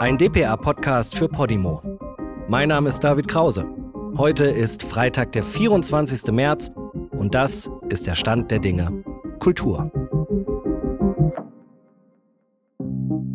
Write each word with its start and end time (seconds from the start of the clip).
Ein 0.00 0.18
dpa-Podcast 0.18 1.16
für 1.16 1.28
Podimo. 1.28 1.80
Mein 2.48 2.68
Name 2.68 2.90
ist 2.90 3.00
David 3.00 3.26
Krause. 3.26 3.64
Heute 4.18 4.44
ist 4.44 4.82
Freitag, 4.82 5.32
der 5.32 5.42
24. 5.42 6.30
März 6.30 6.70
und 7.12 7.34
das 7.34 7.70
ist 7.88 8.06
der 8.06 8.14
Stand 8.14 8.50
der 8.50 8.58
Dinge. 8.58 9.02
Kultur. 9.38 9.90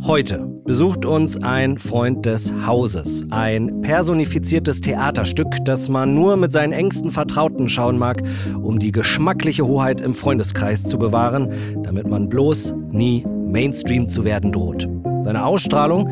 Heute 0.03 0.58
besucht 0.69 1.03
uns 1.03 1.35
ein 1.41 1.79
Freund 1.79 2.27
des 2.27 2.53
Hauses. 2.63 3.25
Ein 3.31 3.81
personifiziertes 3.81 4.81
Theaterstück, 4.81 5.47
das 5.65 5.89
man 5.89 6.13
nur 6.13 6.37
mit 6.37 6.51
seinen 6.51 6.73
engsten 6.73 7.09
Vertrauten 7.09 7.69
schauen 7.69 7.97
mag, 7.97 8.21
um 8.61 8.77
die 8.77 8.91
geschmackliche 8.91 9.65
Hoheit 9.65 9.99
im 9.99 10.13
Freundeskreis 10.13 10.83
zu 10.83 10.99
bewahren, 10.99 11.51
damit 11.81 12.07
man 12.07 12.29
bloß 12.29 12.75
nie 12.91 13.25
Mainstream 13.47 14.07
zu 14.07 14.23
werden 14.25 14.51
droht. 14.51 14.87
Seine 15.23 15.43
Ausstrahlung 15.43 16.11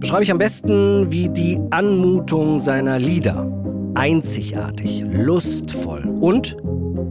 beschreibe 0.00 0.22
ich 0.22 0.30
am 0.30 0.38
besten 0.38 1.10
wie 1.10 1.30
die 1.30 1.58
Anmutung 1.70 2.58
seiner 2.58 2.98
Lieder. 2.98 3.50
Einzigartig, 3.94 5.02
lustvoll 5.10 6.06
und 6.20 6.58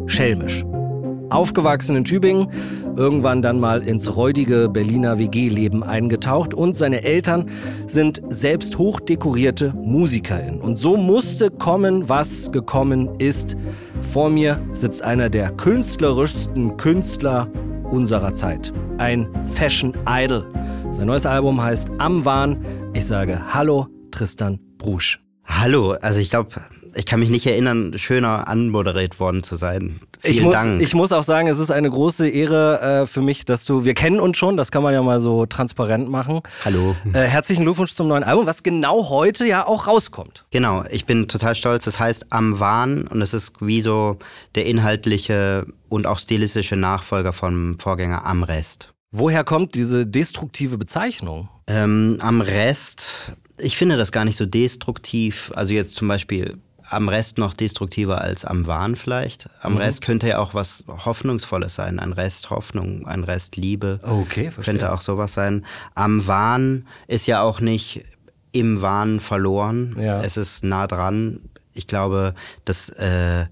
schelmisch. 0.05 0.63
Aufgewachsen 1.31 1.95
in 1.95 2.03
Tübingen, 2.03 2.49
irgendwann 2.97 3.41
dann 3.41 3.59
mal 3.59 3.81
ins 3.81 4.15
räudige 4.15 4.69
Berliner 4.69 5.19
WG-Leben 5.19 5.83
eingetaucht 5.83 6.53
und 6.53 6.75
seine 6.75 7.03
Eltern 7.03 7.49
sind 7.85 8.21
selbst 8.29 8.77
hochdekorierte 8.77 9.73
MusikerInnen. 9.75 10.61
Und 10.61 10.77
so 10.77 10.97
musste 10.97 11.51
kommen, 11.51 12.09
was 12.09 12.51
gekommen 12.51 13.19
ist. 13.19 13.55
Vor 14.01 14.29
mir 14.29 14.59
sitzt 14.73 15.01
einer 15.01 15.29
der 15.29 15.51
künstlerischsten 15.51 16.77
Künstler 16.77 17.47
unserer 17.91 18.33
Zeit. 18.35 18.73
Ein 18.97 19.27
Fashion 19.53 19.93
Idol. 20.07 20.45
Sein 20.91 21.07
neues 21.07 21.25
Album 21.25 21.61
heißt 21.61 21.89
Am 21.99 22.25
Wahn. 22.25 22.57
Ich 22.93 23.05
sage 23.05 23.53
Hallo, 23.53 23.87
Tristan 24.11 24.59
Brusch. 24.77 25.19
Hallo, 25.45 25.91
also 26.01 26.19
ich 26.19 26.29
glaube, 26.29 26.49
ich 26.95 27.05
kann 27.05 27.19
mich 27.19 27.29
nicht 27.29 27.45
erinnern, 27.45 27.93
schöner 27.97 28.47
anmoderiert 28.47 29.19
worden 29.19 29.43
zu 29.43 29.55
sein. 29.55 29.99
Vielen 30.19 30.33
ich 30.33 30.41
muss, 30.41 30.53
Dank. 30.53 30.81
Ich 30.81 30.93
muss 30.93 31.11
auch 31.11 31.23
sagen, 31.23 31.47
es 31.47 31.59
ist 31.59 31.71
eine 31.71 31.89
große 31.89 32.27
Ehre 32.27 32.81
äh, 32.81 33.05
für 33.05 33.21
mich, 33.21 33.45
dass 33.45 33.65
du, 33.65 33.85
wir 33.85 33.93
kennen 33.93 34.19
uns 34.19 34.37
schon, 34.37 34.57
das 34.57 34.71
kann 34.71 34.83
man 34.83 34.93
ja 34.93 35.01
mal 35.01 35.21
so 35.21 35.45
transparent 35.45 36.09
machen. 36.09 36.41
Hallo. 36.65 36.95
Äh, 37.13 37.21
herzlichen 37.21 37.63
Glückwunsch 37.63 37.93
zum 37.93 38.07
neuen 38.07 38.23
Album, 38.23 38.45
was 38.45 38.63
genau 38.63 39.09
heute 39.09 39.45
ja 39.45 39.65
auch 39.65 39.87
rauskommt. 39.87 40.45
Genau, 40.51 40.83
ich 40.89 41.05
bin 41.05 41.27
total 41.27 41.55
stolz. 41.55 41.85
Das 41.85 41.99
heißt 41.99 42.27
Am 42.31 42.59
Wahn 42.59 43.07
und 43.07 43.21
es 43.21 43.33
ist 43.33 43.53
wie 43.59 43.81
so 43.81 44.17
der 44.55 44.65
inhaltliche 44.65 45.65
und 45.89 46.07
auch 46.07 46.19
stilistische 46.19 46.75
Nachfolger 46.75 47.33
vom 47.33 47.77
Vorgänger 47.79 48.25
Am 48.25 48.43
Rest. 48.43 48.93
Woher 49.11 49.43
kommt 49.43 49.75
diese 49.75 50.05
destruktive 50.05 50.77
Bezeichnung? 50.77 51.49
Ähm, 51.67 52.17
am 52.19 52.41
Rest, 52.41 53.33
ich 53.57 53.77
finde 53.77 53.97
das 53.97 54.11
gar 54.11 54.25
nicht 54.25 54.37
so 54.37 54.45
destruktiv. 54.45 55.51
Also 55.55 55.73
jetzt 55.73 55.95
zum 55.95 56.07
Beispiel 56.07 56.57
am 56.89 57.09
Rest 57.09 57.37
noch 57.37 57.53
destruktiver 57.53 58.21
als 58.21 58.45
am 58.45 58.65
Wahn 58.65 58.95
vielleicht. 58.95 59.49
Am 59.61 59.73
mhm. 59.73 59.79
Rest 59.79 60.01
könnte 60.01 60.27
ja 60.27 60.39
auch 60.39 60.53
was 60.53 60.83
Hoffnungsvolles 60.87 61.75
sein. 61.75 61.99
Ein 61.99 62.13
Rest 62.13 62.49
Hoffnung, 62.49 63.05
ein 63.05 63.23
Rest 63.23 63.57
Liebe. 63.57 63.99
Okay, 64.03 64.51
verstehe. 64.51 64.75
Könnte 64.75 64.93
auch 64.93 65.01
sowas 65.01 65.33
sein. 65.33 65.65
Am 65.95 66.27
Wahn 66.27 66.87
ist 67.07 67.27
ja 67.27 67.41
auch 67.41 67.59
nicht 67.59 68.05
im 68.51 68.81
Wahn 68.81 69.19
verloren. 69.19 69.95
Ja. 69.99 70.21
Es 70.23 70.37
ist 70.37 70.63
nah 70.63 70.87
dran. 70.87 71.41
Ich 71.73 71.87
glaube, 71.87 72.33
dass 72.65 72.89
äh, 72.89 73.45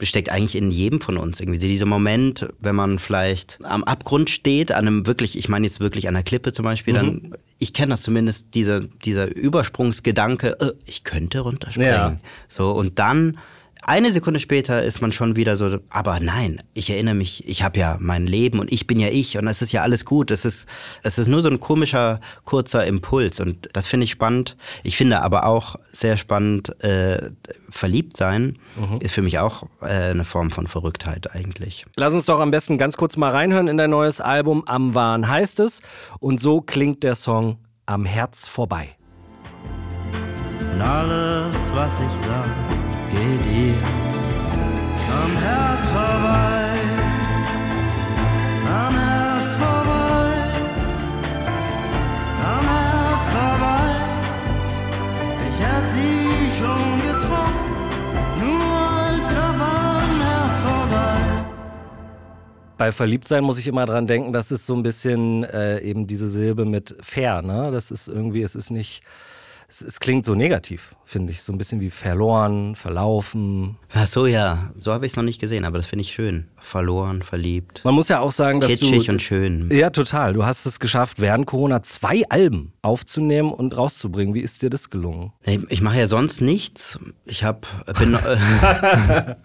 steckt 0.00 0.28
eigentlich 0.28 0.56
in 0.56 0.70
jedem 0.70 1.00
von 1.00 1.16
uns 1.16 1.40
irgendwie. 1.40 1.58
Dieser 1.58 1.86
Moment, 1.86 2.46
wenn 2.60 2.74
man 2.74 2.98
vielleicht 2.98 3.58
am 3.62 3.84
Abgrund 3.84 4.30
steht, 4.30 4.72
an 4.72 4.86
einem 4.86 5.06
wirklich, 5.06 5.38
ich 5.38 5.48
meine 5.48 5.66
jetzt 5.66 5.80
wirklich 5.80 6.08
an 6.08 6.14
der 6.14 6.22
Klippe 6.22 6.52
zum 6.52 6.64
Beispiel, 6.64 6.94
mhm. 6.94 6.96
dann, 6.96 7.34
ich 7.64 7.72
kenne 7.72 7.94
das 7.94 8.02
zumindest, 8.02 8.54
dieser, 8.54 8.80
dieser 8.80 9.34
Übersprungsgedanke, 9.34 10.60
äh, 10.60 10.72
ich 10.84 11.02
könnte 11.02 11.40
runterspringen. 11.40 11.90
Ja. 11.90 12.16
So, 12.46 12.72
und 12.72 12.98
dann 12.98 13.38
eine 13.86 14.12
Sekunde 14.12 14.40
später 14.40 14.82
ist 14.82 15.00
man 15.00 15.12
schon 15.12 15.36
wieder 15.36 15.56
so, 15.56 15.78
aber 15.90 16.18
nein, 16.20 16.62
ich 16.72 16.90
erinnere 16.90 17.14
mich, 17.14 17.46
ich 17.46 17.62
habe 17.62 17.78
ja 17.78 17.98
mein 18.00 18.26
Leben 18.26 18.58
und 18.58 18.72
ich 18.72 18.86
bin 18.86 18.98
ja 18.98 19.08
ich 19.08 19.36
und 19.36 19.46
es 19.46 19.62
ist 19.62 19.72
ja 19.72 19.82
alles 19.82 20.04
gut. 20.04 20.30
Es 20.30 20.44
ist, 20.44 20.66
es 21.02 21.18
ist 21.18 21.28
nur 21.28 21.42
so 21.42 21.48
ein 21.48 21.60
komischer, 21.60 22.20
kurzer 22.44 22.86
Impuls 22.86 23.40
und 23.40 23.68
das 23.72 23.86
finde 23.86 24.04
ich 24.04 24.10
spannend. 24.10 24.56
Ich 24.82 24.96
finde 24.96 25.22
aber 25.22 25.46
auch 25.46 25.76
sehr 25.92 26.16
spannend, 26.16 26.82
äh, 26.82 27.30
verliebt 27.70 28.16
sein 28.16 28.56
mhm. 28.76 28.98
ist 29.00 29.12
für 29.12 29.22
mich 29.22 29.38
auch 29.38 29.64
äh, 29.82 29.86
eine 29.86 30.24
Form 30.24 30.50
von 30.50 30.66
Verrücktheit 30.66 31.34
eigentlich. 31.34 31.84
Lass 31.96 32.14
uns 32.14 32.24
doch 32.24 32.40
am 32.40 32.50
besten 32.50 32.78
ganz 32.78 32.96
kurz 32.96 33.16
mal 33.16 33.30
reinhören 33.30 33.68
in 33.68 33.76
dein 33.76 33.90
neues 33.90 34.20
Album 34.20 34.62
Am 34.66 34.94
Wahn 34.94 35.28
heißt 35.28 35.60
es 35.60 35.80
und 36.20 36.40
so 36.40 36.60
klingt 36.60 37.02
der 37.02 37.16
Song 37.16 37.58
Am 37.86 38.04
Herz 38.04 38.48
vorbei. 38.48 38.96
Und 40.72 40.80
alles, 40.80 41.54
was 41.74 41.92
ich 41.98 42.26
sag 42.26 42.83
geht 43.14 43.46
ihr 43.46 43.74
am 45.22 45.32
Herz 45.36 45.84
vorbei, 45.94 46.66
am 48.66 48.94
Herz 48.94 49.54
vorbei, 49.62 50.30
am 52.52 52.66
Herz 52.74 53.24
vorbei. 53.36 53.86
Ich 55.48 55.58
hätte 55.64 55.90
sie 55.94 56.18
schon 56.58 56.90
getroffen, 57.06 57.72
nur 58.40 58.68
alter 58.98 59.48
am 59.48 60.20
Herz 60.28 60.56
vorbei. 60.66 61.44
Bei 62.76 62.90
Verliebtsein 62.90 63.44
muss 63.44 63.58
ich 63.58 63.68
immer 63.68 63.86
dran 63.86 64.06
denken, 64.06 64.32
das 64.32 64.50
ist 64.50 64.66
so 64.66 64.74
ein 64.74 64.82
bisschen 64.82 65.44
äh, 65.44 65.78
eben 65.80 66.06
diese 66.06 66.28
Silbe 66.28 66.64
mit 66.64 66.96
fair, 67.00 67.42
ne? 67.42 67.70
Das 67.70 67.90
ist 67.92 68.08
irgendwie, 68.08 68.42
es 68.42 68.56
ist 68.56 68.70
nicht 68.70 69.02
es, 69.74 69.82
es 69.82 70.00
klingt 70.00 70.24
so 70.24 70.34
negativ, 70.34 70.94
finde 71.04 71.32
ich. 71.32 71.42
So 71.42 71.52
ein 71.52 71.58
bisschen 71.58 71.80
wie 71.80 71.90
verloren, 71.90 72.76
verlaufen. 72.76 73.76
Ach 73.92 74.06
so, 74.06 74.26
ja. 74.26 74.70
So 74.78 74.92
habe 74.92 75.04
ich 75.06 75.12
es 75.12 75.16
noch 75.16 75.24
nicht 75.24 75.40
gesehen, 75.40 75.64
aber 75.64 75.78
das 75.78 75.86
finde 75.86 76.02
ich 76.02 76.12
schön. 76.12 76.46
Verloren, 76.58 77.22
verliebt. 77.22 77.80
Man 77.84 77.94
muss 77.94 78.08
ja 78.08 78.20
auch 78.20 78.30
sagen, 78.30 78.60
dass 78.60 78.70
Kitschig 78.70 78.88
du... 78.88 78.94
Kitschig 78.94 79.10
und 79.10 79.22
schön. 79.22 79.70
Ja, 79.72 79.90
total. 79.90 80.34
Du 80.34 80.44
hast 80.44 80.64
es 80.66 80.78
geschafft, 80.78 81.20
während 81.20 81.46
Corona 81.46 81.82
zwei 81.82 82.22
Alben 82.28 82.72
aufzunehmen 82.82 83.52
und 83.52 83.76
rauszubringen. 83.76 84.34
Wie 84.34 84.40
ist 84.40 84.62
dir 84.62 84.70
das 84.70 84.90
gelungen? 84.90 85.32
Ich 85.68 85.82
mache 85.82 85.98
ja 85.98 86.06
sonst 86.06 86.40
nichts. 86.40 87.00
Ich 87.24 87.42
habe 87.42 87.66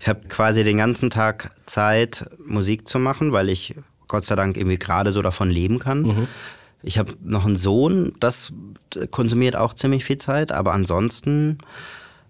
ich 0.00 0.08
habe 0.08 0.28
quasi 0.28 0.64
den 0.64 0.78
ganzen 0.78 1.10
Tag 1.10 1.50
Zeit, 1.66 2.24
Musik 2.44 2.88
zu 2.88 2.98
machen, 2.98 3.32
weil 3.32 3.50
ich 3.50 3.74
Gott 4.08 4.24
sei 4.24 4.36
Dank 4.36 4.56
irgendwie 4.56 4.78
gerade 4.78 5.12
so 5.12 5.20
davon 5.20 5.50
leben 5.50 5.78
kann. 5.78 6.02
Mhm. 6.02 6.28
Ich 6.82 6.98
habe 6.98 7.14
noch 7.22 7.44
einen 7.44 7.56
Sohn, 7.56 8.12
das 8.20 8.52
konsumiert 9.10 9.56
auch 9.56 9.74
ziemlich 9.74 10.04
viel 10.04 10.18
Zeit, 10.18 10.52
aber 10.52 10.72
ansonsten 10.72 11.58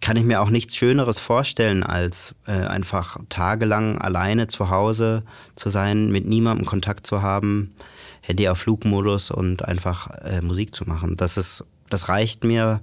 kann 0.00 0.16
ich 0.16 0.24
mir 0.24 0.40
auch 0.40 0.50
nichts 0.50 0.76
Schöneres 0.76 1.18
vorstellen, 1.18 1.82
als 1.82 2.34
äh, 2.46 2.52
einfach 2.52 3.18
tagelang 3.28 3.98
alleine 3.98 4.46
zu 4.46 4.70
Hause 4.70 5.24
zu 5.54 5.68
sein, 5.68 6.10
mit 6.10 6.26
niemandem 6.26 6.66
Kontakt 6.66 7.06
zu 7.06 7.22
haben, 7.22 7.74
Handy 8.20 8.48
auf 8.48 8.58
Flugmodus 8.58 9.30
und 9.30 9.64
einfach 9.64 10.10
äh, 10.22 10.40
Musik 10.42 10.74
zu 10.74 10.84
machen. 10.84 11.16
Das 11.16 11.36
ist, 11.36 11.64
das 11.90 12.08
reicht 12.08 12.44
mir 12.44 12.80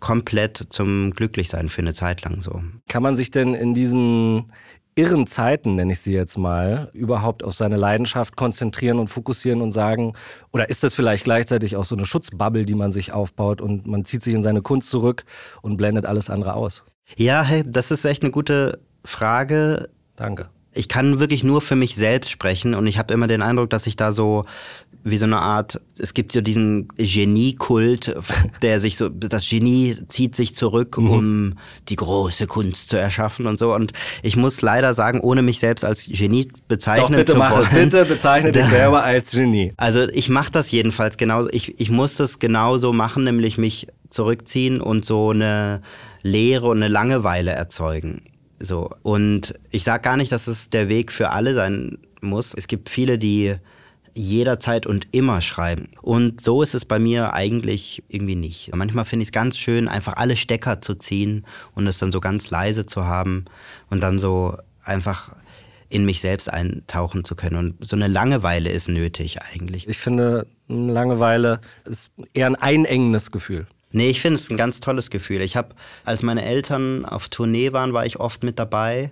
komplett 0.00 0.58
zum 0.70 1.12
Glücklichsein 1.12 1.68
für 1.68 1.80
eine 1.80 1.94
Zeit 1.94 2.22
lang 2.22 2.40
so. 2.40 2.62
Kann 2.88 3.02
man 3.02 3.16
sich 3.16 3.30
denn 3.30 3.54
in 3.54 3.74
diesen 3.74 4.52
irren 4.96 5.26
Zeiten, 5.26 5.76
nenne 5.76 5.92
ich 5.92 6.00
sie 6.00 6.14
jetzt 6.14 6.38
mal, 6.38 6.90
überhaupt 6.94 7.44
auf 7.44 7.54
seine 7.54 7.76
Leidenschaft 7.76 8.34
konzentrieren 8.36 8.98
und 8.98 9.08
fokussieren 9.08 9.60
und 9.60 9.70
sagen, 9.70 10.14
oder 10.52 10.70
ist 10.70 10.82
das 10.82 10.94
vielleicht 10.94 11.24
gleichzeitig 11.24 11.76
auch 11.76 11.84
so 11.84 11.94
eine 11.94 12.06
Schutzbubble, 12.06 12.64
die 12.64 12.74
man 12.74 12.90
sich 12.90 13.12
aufbaut 13.12 13.60
und 13.60 13.86
man 13.86 14.04
zieht 14.04 14.22
sich 14.22 14.34
in 14.34 14.42
seine 14.42 14.62
Kunst 14.62 14.90
zurück 14.90 15.24
und 15.60 15.76
blendet 15.76 16.06
alles 16.06 16.30
andere 16.30 16.54
aus? 16.54 16.82
Ja, 17.16 17.42
hey, 17.42 17.62
das 17.64 17.90
ist 17.90 18.04
echt 18.04 18.22
eine 18.22 18.32
gute 18.32 18.80
Frage. 19.04 19.90
Danke. 20.16 20.48
Ich 20.76 20.88
kann 20.88 21.20
wirklich 21.20 21.44
nur 21.44 21.60
für 21.60 21.76
mich 21.76 21.96
selbst 21.96 22.30
sprechen 22.30 22.74
und 22.74 22.86
ich 22.86 22.98
habe 22.98 23.12
immer 23.14 23.28
den 23.28 23.42
Eindruck, 23.42 23.70
dass 23.70 23.86
ich 23.86 23.96
da 23.96 24.12
so 24.12 24.44
wie 25.06 25.18
so 25.18 25.24
eine 25.24 25.38
Art, 25.38 25.80
es 25.98 26.14
gibt 26.14 26.32
so 26.32 26.40
diesen 26.40 26.88
Geniekult, 26.96 28.16
der 28.62 28.80
sich 28.80 28.96
so, 28.96 29.08
das 29.08 29.48
Genie 29.48 29.94
zieht 30.08 30.34
sich 30.34 30.56
zurück, 30.56 30.98
mhm. 30.98 31.10
um 31.10 31.54
die 31.88 31.94
große 31.94 32.48
Kunst 32.48 32.88
zu 32.88 32.96
erschaffen 32.96 33.46
und 33.46 33.56
so. 33.56 33.72
Und 33.72 33.92
ich 34.22 34.36
muss 34.36 34.62
leider 34.62 34.94
sagen, 34.94 35.20
ohne 35.20 35.42
mich 35.42 35.60
selbst 35.60 35.84
als 35.84 36.06
Genie 36.06 36.48
bezeichnen 36.66 37.12
Doch, 37.12 37.18
bitte 37.18 37.32
zu 37.32 37.38
mach 37.38 37.52
wollen. 37.52 37.66
Es, 37.66 37.70
bitte 37.70 38.04
bezeichne 38.04 38.50
dich 38.50 38.64
selber 38.70 39.04
als 39.04 39.30
Genie. 39.30 39.72
Also 39.76 40.08
ich 40.08 40.28
mache 40.28 40.50
das 40.50 40.72
jedenfalls 40.72 41.16
genauso. 41.16 41.50
Ich, 41.52 41.80
ich 41.80 41.90
muss 41.90 42.16
das 42.16 42.40
genauso 42.40 42.92
machen, 42.92 43.22
nämlich 43.22 43.58
mich 43.58 43.86
zurückziehen 44.10 44.80
und 44.80 45.04
so 45.04 45.30
eine 45.30 45.82
Leere 46.22 46.66
und 46.66 46.78
eine 46.78 46.88
Langeweile 46.88 47.52
erzeugen. 47.52 48.22
So. 48.58 48.90
Und 49.02 49.54
ich 49.70 49.84
sage 49.84 50.02
gar 50.02 50.16
nicht, 50.16 50.32
dass 50.32 50.46
es 50.46 50.70
der 50.70 50.88
Weg 50.88 51.12
für 51.12 51.30
alle 51.30 51.54
sein 51.54 51.98
muss. 52.20 52.54
Es 52.54 52.66
gibt 52.66 52.88
viele, 52.88 53.18
die 53.18 53.56
jederzeit 54.14 54.86
und 54.86 55.08
immer 55.12 55.42
schreiben. 55.42 55.88
Und 56.00 56.40
so 56.40 56.62
ist 56.62 56.74
es 56.74 56.86
bei 56.86 56.98
mir 56.98 57.34
eigentlich 57.34 58.02
irgendwie 58.08 58.34
nicht. 58.34 58.74
Manchmal 58.74 59.04
finde 59.04 59.22
ich 59.24 59.28
es 59.28 59.32
ganz 59.32 59.58
schön, 59.58 59.88
einfach 59.88 60.14
alle 60.16 60.36
Stecker 60.36 60.80
zu 60.80 60.94
ziehen 60.94 61.44
und 61.74 61.86
es 61.86 61.98
dann 61.98 62.12
so 62.12 62.20
ganz 62.20 62.50
leise 62.50 62.86
zu 62.86 63.04
haben 63.04 63.44
und 63.90 64.02
dann 64.02 64.18
so 64.18 64.56
einfach 64.82 65.36
in 65.88 66.04
mich 66.04 66.20
selbst 66.20 66.50
eintauchen 66.50 67.24
zu 67.24 67.36
können. 67.36 67.56
Und 67.56 67.84
so 67.84 67.94
eine 67.94 68.08
Langeweile 68.08 68.70
ist 68.70 68.88
nötig 68.88 69.42
eigentlich. 69.42 69.86
Ich 69.86 69.98
finde, 69.98 70.46
Langeweile 70.66 71.60
ist 71.84 72.10
eher 72.32 72.46
ein 72.46 72.56
einengendes 72.56 73.30
Gefühl. 73.30 73.66
Nee, 73.92 74.10
ich 74.10 74.20
finde 74.20 74.38
es 74.38 74.50
ein 74.50 74.56
ganz 74.56 74.80
tolles 74.80 75.10
Gefühl. 75.10 75.40
Ich 75.40 75.56
habe, 75.56 75.74
als 76.04 76.22
meine 76.22 76.44
Eltern 76.44 77.04
auf 77.04 77.28
Tournee 77.28 77.72
waren, 77.72 77.92
war 77.92 78.04
ich 78.04 78.18
oft 78.18 78.42
mit 78.42 78.58
dabei. 78.58 79.10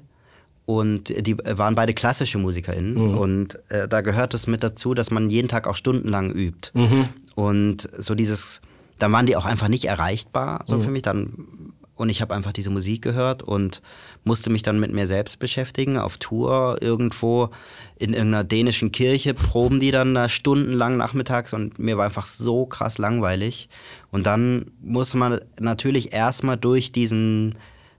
Und 0.66 1.26
die 1.26 1.36
waren 1.36 1.74
beide 1.74 1.92
klassische 1.92 2.38
MusikerInnen. 2.38 2.94
Mhm. 2.94 3.18
Und 3.18 3.58
äh, 3.70 3.86
da 3.86 4.00
gehört 4.00 4.32
es 4.34 4.46
mit 4.46 4.62
dazu, 4.62 4.94
dass 4.94 5.10
man 5.10 5.28
jeden 5.30 5.48
Tag 5.48 5.66
auch 5.66 5.76
stundenlang 5.76 6.32
übt. 6.32 6.70
Mhm. 6.72 7.08
Und 7.34 7.88
so 7.98 8.14
dieses, 8.14 8.60
dann 8.98 9.12
waren 9.12 9.26
die 9.26 9.36
auch 9.36 9.44
einfach 9.44 9.68
nicht 9.68 9.84
erreichbar, 9.84 10.64
so 10.66 10.76
mhm. 10.76 10.82
für 10.82 10.90
mich. 10.90 11.02
Dann 11.02 11.63
und 11.96 12.08
ich 12.08 12.20
habe 12.20 12.34
einfach 12.34 12.52
diese 12.52 12.70
Musik 12.70 13.02
gehört 13.02 13.42
und 13.42 13.80
musste 14.24 14.50
mich 14.50 14.62
dann 14.62 14.80
mit 14.80 14.92
mir 14.92 15.06
selbst 15.06 15.38
beschäftigen. 15.38 15.96
Auf 15.96 16.18
Tour 16.18 16.78
irgendwo 16.80 17.50
in 17.98 18.14
irgendeiner 18.14 18.44
dänischen 18.44 18.90
Kirche 18.90 19.34
proben 19.34 19.78
die 19.78 19.92
dann 19.92 20.14
da 20.14 20.28
stundenlang 20.28 20.96
nachmittags 20.96 21.52
und 21.54 21.78
mir 21.78 21.96
war 21.96 22.06
einfach 22.06 22.26
so 22.26 22.66
krass 22.66 22.98
langweilig. 22.98 23.68
Und 24.10 24.26
dann 24.26 24.72
muss 24.82 25.14
man 25.14 25.40
natürlich 25.60 26.12
erstmal 26.12 26.56
durch 26.56 26.90
diesen 26.90 27.56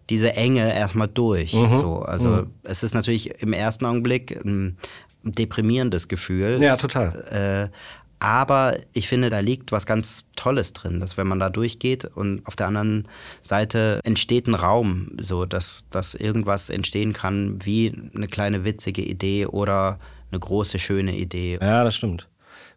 diese 0.10 0.34
Enge 0.34 0.72
erstmal 0.74 1.08
durch. 1.08 1.54
Mhm. 1.54 1.78
So, 1.78 2.00
also 2.00 2.30
mhm. 2.30 2.52
es 2.64 2.84
ist 2.84 2.94
natürlich 2.94 3.42
im 3.42 3.54
ersten 3.54 3.86
Augenblick 3.86 4.40
ein 4.46 4.78
deprimierendes 5.24 6.08
Gefühl. 6.08 6.62
Ja, 6.62 6.78
total. 6.78 7.72
Äh, 7.72 7.76
aber 8.20 8.78
ich 8.94 9.08
finde, 9.08 9.30
da 9.30 9.40
liegt 9.40 9.72
was 9.72 9.86
ganz 9.86 10.24
Tolles 10.36 10.74
drin, 10.74 11.00
dass 11.00 11.18
wenn 11.18 11.28
man 11.28 11.40
da 11.40 11.50
durchgeht 11.50 12.06
und 12.06 12.46
auf 12.48 12.56
der 12.56 12.68
anderen 12.68 13.08
Seite 13.42 14.00
entsteht 14.04 14.48
ein 14.48 14.56
Raum, 14.56 15.12
so 15.20 15.46
dass, 15.46 15.86
dass 15.90 16.16
irgendwas 16.16 16.70
entstehen 16.70 17.14
kann, 17.14 17.60
wie 17.64 17.94
eine 18.16 18.28
kleine 18.28 18.64
witzige 18.66 19.02
Idee 19.02 19.46
oder 19.46 20.00
eine 20.32 20.40
große, 20.40 20.80
schöne 20.80 21.16
Idee. 21.16 21.60
Ja, 21.62 21.84
das 21.84 21.96
stimmt. 21.96 22.28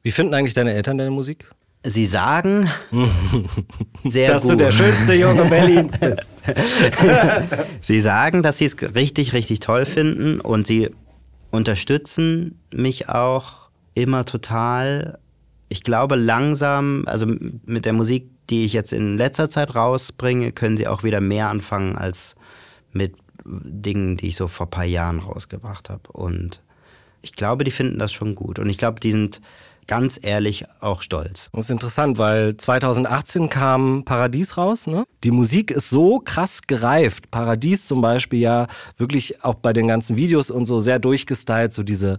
Wie 0.02 0.11
finden 0.11 0.35
eigentlich 0.35 0.55
deine 0.55 0.73
Eltern 0.73 0.99
deine 0.99 1.11
Musik? 1.11 1.50
Sie 1.85 2.06
sagen 2.06 2.69
sehr 4.05 4.32
dass 4.32 4.43
gut. 4.43 4.52
du 4.52 4.56
der 4.56 4.73
schönste 4.73 5.14
Junge 5.14 5.44
Berlins 5.49 5.99
bist. 5.99 6.29
sie 7.82 8.00
sagen, 8.00 8.43
dass 8.43 8.58
sie 8.58 8.64
es 8.64 8.76
richtig, 8.94 9.32
richtig 9.32 9.61
toll 9.61 9.87
finden 9.87 10.40
und 10.40 10.67
sie 10.67 10.90
unterstützen 11.50 12.61
mich 12.73 13.08
auch 13.08 13.69
immer 13.94 14.25
total 14.25 15.19
ich 15.69 15.82
glaube 15.82 16.17
langsam, 16.17 17.05
also 17.06 17.26
mit 17.26 17.85
der 17.85 17.93
Musik, 17.93 18.31
die 18.50 18.65
ich 18.65 18.73
jetzt 18.73 18.93
in 18.93 19.19
letzter 19.19 19.50
Zeit 19.50 19.75
rausbringe, 19.75 20.53
können 20.53 20.76
sie 20.76 20.88
auch 20.88 21.03
wieder 21.03 21.20
mehr 21.20 21.49
anfangen 21.49 21.97
als 21.97 22.35
mit 22.93 23.15
Dingen, 23.44 24.17
die 24.17 24.29
ich 24.29 24.37
so 24.37 24.49
vor 24.49 24.67
ein 24.67 24.70
paar 24.70 24.85
Jahren 24.85 25.19
rausgebracht 25.20 25.91
habe. 25.91 26.11
Und 26.12 26.62
ich 27.23 27.32
glaube, 27.32 27.65
die 27.65 27.70
finden 27.70 27.99
das 27.99 28.12
schon 28.12 28.35
gut. 28.35 28.59
Und 28.59 28.69
ich 28.69 28.79
glaube, 28.79 29.00
die 29.00 29.12
sind 29.12 29.41
ganz 29.88 30.20
ehrlich 30.23 30.67
auch 30.81 31.03
stolz. 31.03 31.49
Das 31.53 31.65
ist 31.65 31.71
interessant, 31.71 32.19
weil 32.19 32.56
2018 32.56 33.49
kam 33.49 34.05
Paradies 34.05 34.56
raus. 34.56 34.87
Ne? 34.87 35.05
Die 35.25 35.31
Musik 35.31 35.71
ist 35.71 35.91
so 35.91 36.21
krass 36.21 36.61
gereift. 36.67 37.31
Paradies 37.31 37.87
zum 37.87 38.03
Beispiel 38.03 38.41
ja 38.41 38.67
wirklich 38.99 39.43
auch 39.43 39.55
bei 39.55 39.73
den 39.73 39.88
ganzen 39.88 40.17
Videos 40.17 40.50
und 40.50 40.67
so 40.67 40.81
sehr 40.81 40.99
durchgestylt, 40.99 41.73
so 41.73 41.82
diese 41.82 42.19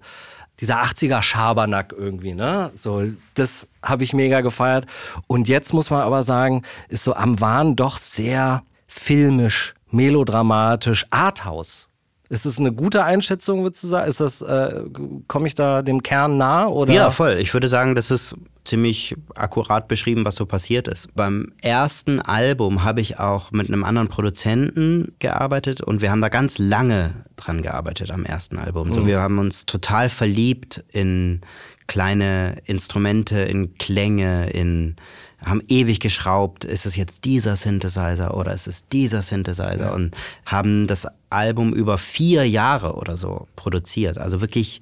dieser 0.59 0.81
80er 0.83 1.21
Schabernack 1.21 1.93
irgendwie, 1.97 2.33
ne? 2.33 2.71
So, 2.75 3.03
das 3.35 3.67
habe 3.83 4.03
ich 4.03 4.13
mega 4.13 4.41
gefeiert. 4.41 4.85
Und 5.27 5.47
jetzt 5.47 5.73
muss 5.73 5.89
man 5.89 6.01
aber 6.01 6.23
sagen, 6.23 6.63
ist 6.87 7.03
so 7.03 7.13
am 7.13 7.39
Wahn 7.41 7.75
doch 7.75 7.97
sehr 7.97 8.63
filmisch, 8.87 9.73
melodramatisch, 9.91 11.05
Arthouse. 11.09 11.88
Ist 12.29 12.45
es 12.45 12.59
eine 12.59 12.71
gute 12.71 13.03
Einschätzung, 13.03 13.63
würdest 13.63 13.83
du 13.83 13.87
sagen? 13.87 14.07
Ist 14.07 14.19
das, 14.19 14.41
äh, 14.41 14.83
komme 15.27 15.47
ich 15.47 15.55
da 15.55 15.81
dem 15.81 16.03
Kern 16.03 16.37
nah? 16.37 16.67
Oder? 16.67 16.93
Ja, 16.93 17.09
voll. 17.09 17.37
Ich 17.39 17.53
würde 17.53 17.67
sagen, 17.67 17.95
das 17.95 18.11
ist 18.11 18.35
ziemlich 18.65 19.15
akkurat 19.33 19.87
beschrieben, 19.87 20.25
was 20.25 20.35
so 20.35 20.45
passiert 20.45 20.87
ist. 20.87 21.13
Beim 21.15 21.51
ersten 21.63 22.21
Album 22.21 22.83
habe 22.83 23.01
ich 23.01 23.17
auch 23.17 23.51
mit 23.51 23.67
einem 23.67 23.83
anderen 23.83 24.09
Produzenten 24.09 25.15
gearbeitet 25.17 25.81
und 25.81 26.01
wir 26.01 26.11
haben 26.11 26.21
da 26.21 26.29
ganz 26.29 26.59
lange 26.59 27.25
dran 27.35 27.63
gearbeitet 27.63 28.11
am 28.11 28.25
ersten 28.25 28.59
Album. 28.59 28.89
Mhm. 28.89 28.93
So, 28.93 29.07
wir 29.07 29.19
haben 29.19 29.39
uns 29.39 29.65
total 29.65 30.09
verliebt 30.09 30.83
in 30.91 31.41
kleine 31.87 32.57
Instrumente, 32.65 33.39
in 33.39 33.73
Klänge, 33.75 34.51
in 34.51 34.97
haben 35.43 35.61
ewig 35.67 35.99
geschraubt, 35.99 36.65
ist 36.65 36.85
es 36.85 36.95
jetzt 36.95 37.25
dieser 37.25 37.55
Synthesizer 37.55 38.35
oder 38.35 38.53
ist 38.53 38.67
es 38.67 38.87
dieser 38.89 39.21
Synthesizer 39.21 39.87
ja. 39.87 39.93
und 39.93 40.15
haben 40.45 40.87
das 40.87 41.07
Album 41.29 41.73
über 41.73 41.97
vier 41.97 42.47
Jahre 42.47 42.95
oder 42.95 43.15
so 43.17 43.47
produziert. 43.55 44.17
Also 44.17 44.41
wirklich 44.41 44.81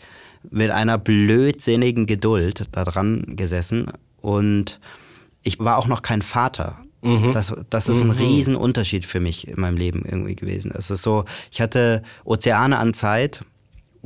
mit 0.49 0.71
einer 0.71 0.97
blödsinnigen 0.97 2.05
Geduld 2.05 2.63
da 2.71 2.83
dran 2.83 3.35
gesessen 3.35 3.91
und 4.21 4.79
ich 5.43 5.59
war 5.59 5.77
auch 5.77 5.87
noch 5.87 6.01
kein 6.01 6.21
Vater. 6.21 6.77
Mhm. 7.01 7.33
Das, 7.33 7.53
das 7.69 7.89
ist 7.89 8.01
ein 8.01 8.07
mhm. 8.07 8.13
Riesenunterschied 8.13 9.05
für 9.05 9.19
mich 9.19 9.47
in 9.47 9.59
meinem 9.59 9.77
Leben 9.77 10.03
irgendwie 10.05 10.35
gewesen. 10.35 10.71
Es 10.75 10.89
ist 10.89 11.03
so, 11.03 11.25
ich 11.51 11.61
hatte 11.61 12.01
Ozeane 12.25 12.77
an 12.77 12.93
Zeit 12.93 13.43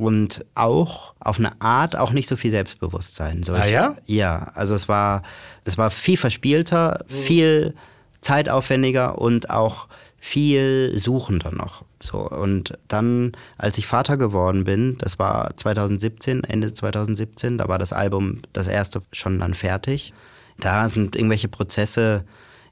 und 0.02 0.44
auch 0.54 1.14
auf 1.20 1.38
eine 1.38 1.60
Art 1.60 1.96
auch 1.96 2.10
nicht 2.10 2.28
so 2.28 2.36
viel 2.36 2.50
Selbstbewusstsein. 2.50 3.44
So 3.44 3.54
ah 3.54 3.66
ja? 3.66 3.96
ja, 4.06 4.50
also 4.54 4.74
es 4.74 4.88
war, 4.88 5.22
es 5.64 5.78
war 5.78 5.90
viel 5.90 6.16
verspielter, 6.16 7.04
mhm. 7.08 7.14
viel 7.14 7.74
zeitaufwendiger 8.20 9.18
und 9.18 9.50
auch 9.50 9.86
viel 10.18 10.92
suchender 10.98 11.52
noch. 11.52 11.84
So, 12.00 12.18
und 12.18 12.76
dann, 12.88 13.32
als 13.58 13.78
ich 13.78 13.86
Vater 13.86 14.16
geworden 14.16 14.64
bin, 14.64 14.98
das 14.98 15.18
war 15.18 15.56
2017, 15.56 16.44
Ende 16.44 16.74
2017, 16.74 17.58
da 17.58 17.68
war 17.68 17.78
das 17.78 17.92
Album, 17.92 18.42
das 18.52 18.66
erste 18.66 19.02
schon 19.12 19.38
dann 19.38 19.54
fertig. 19.54 20.12
Da 20.58 20.88
sind 20.88 21.16
irgendwelche 21.16 21.48
Prozesse 21.48 22.24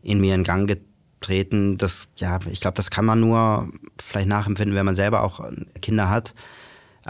in 0.03 0.21
mir 0.21 0.35
in 0.35 0.45
Gang 0.45 0.69
getreten. 0.69 1.79
Das, 1.79 2.09
ja, 2.17 2.41
ich 2.51 2.61
glaube, 2.61 2.77
das 2.77 2.91
kann 2.91 3.05
man 3.05 3.21
nur 3.21 3.69
vielleicht 4.03 4.29
nachempfinden, 4.29 4.77
wenn 4.77 4.87
man 4.87 4.97
selber 4.97 5.23
auch 5.23 5.41
Kinder 5.81 6.11
hat. 6.11 6.35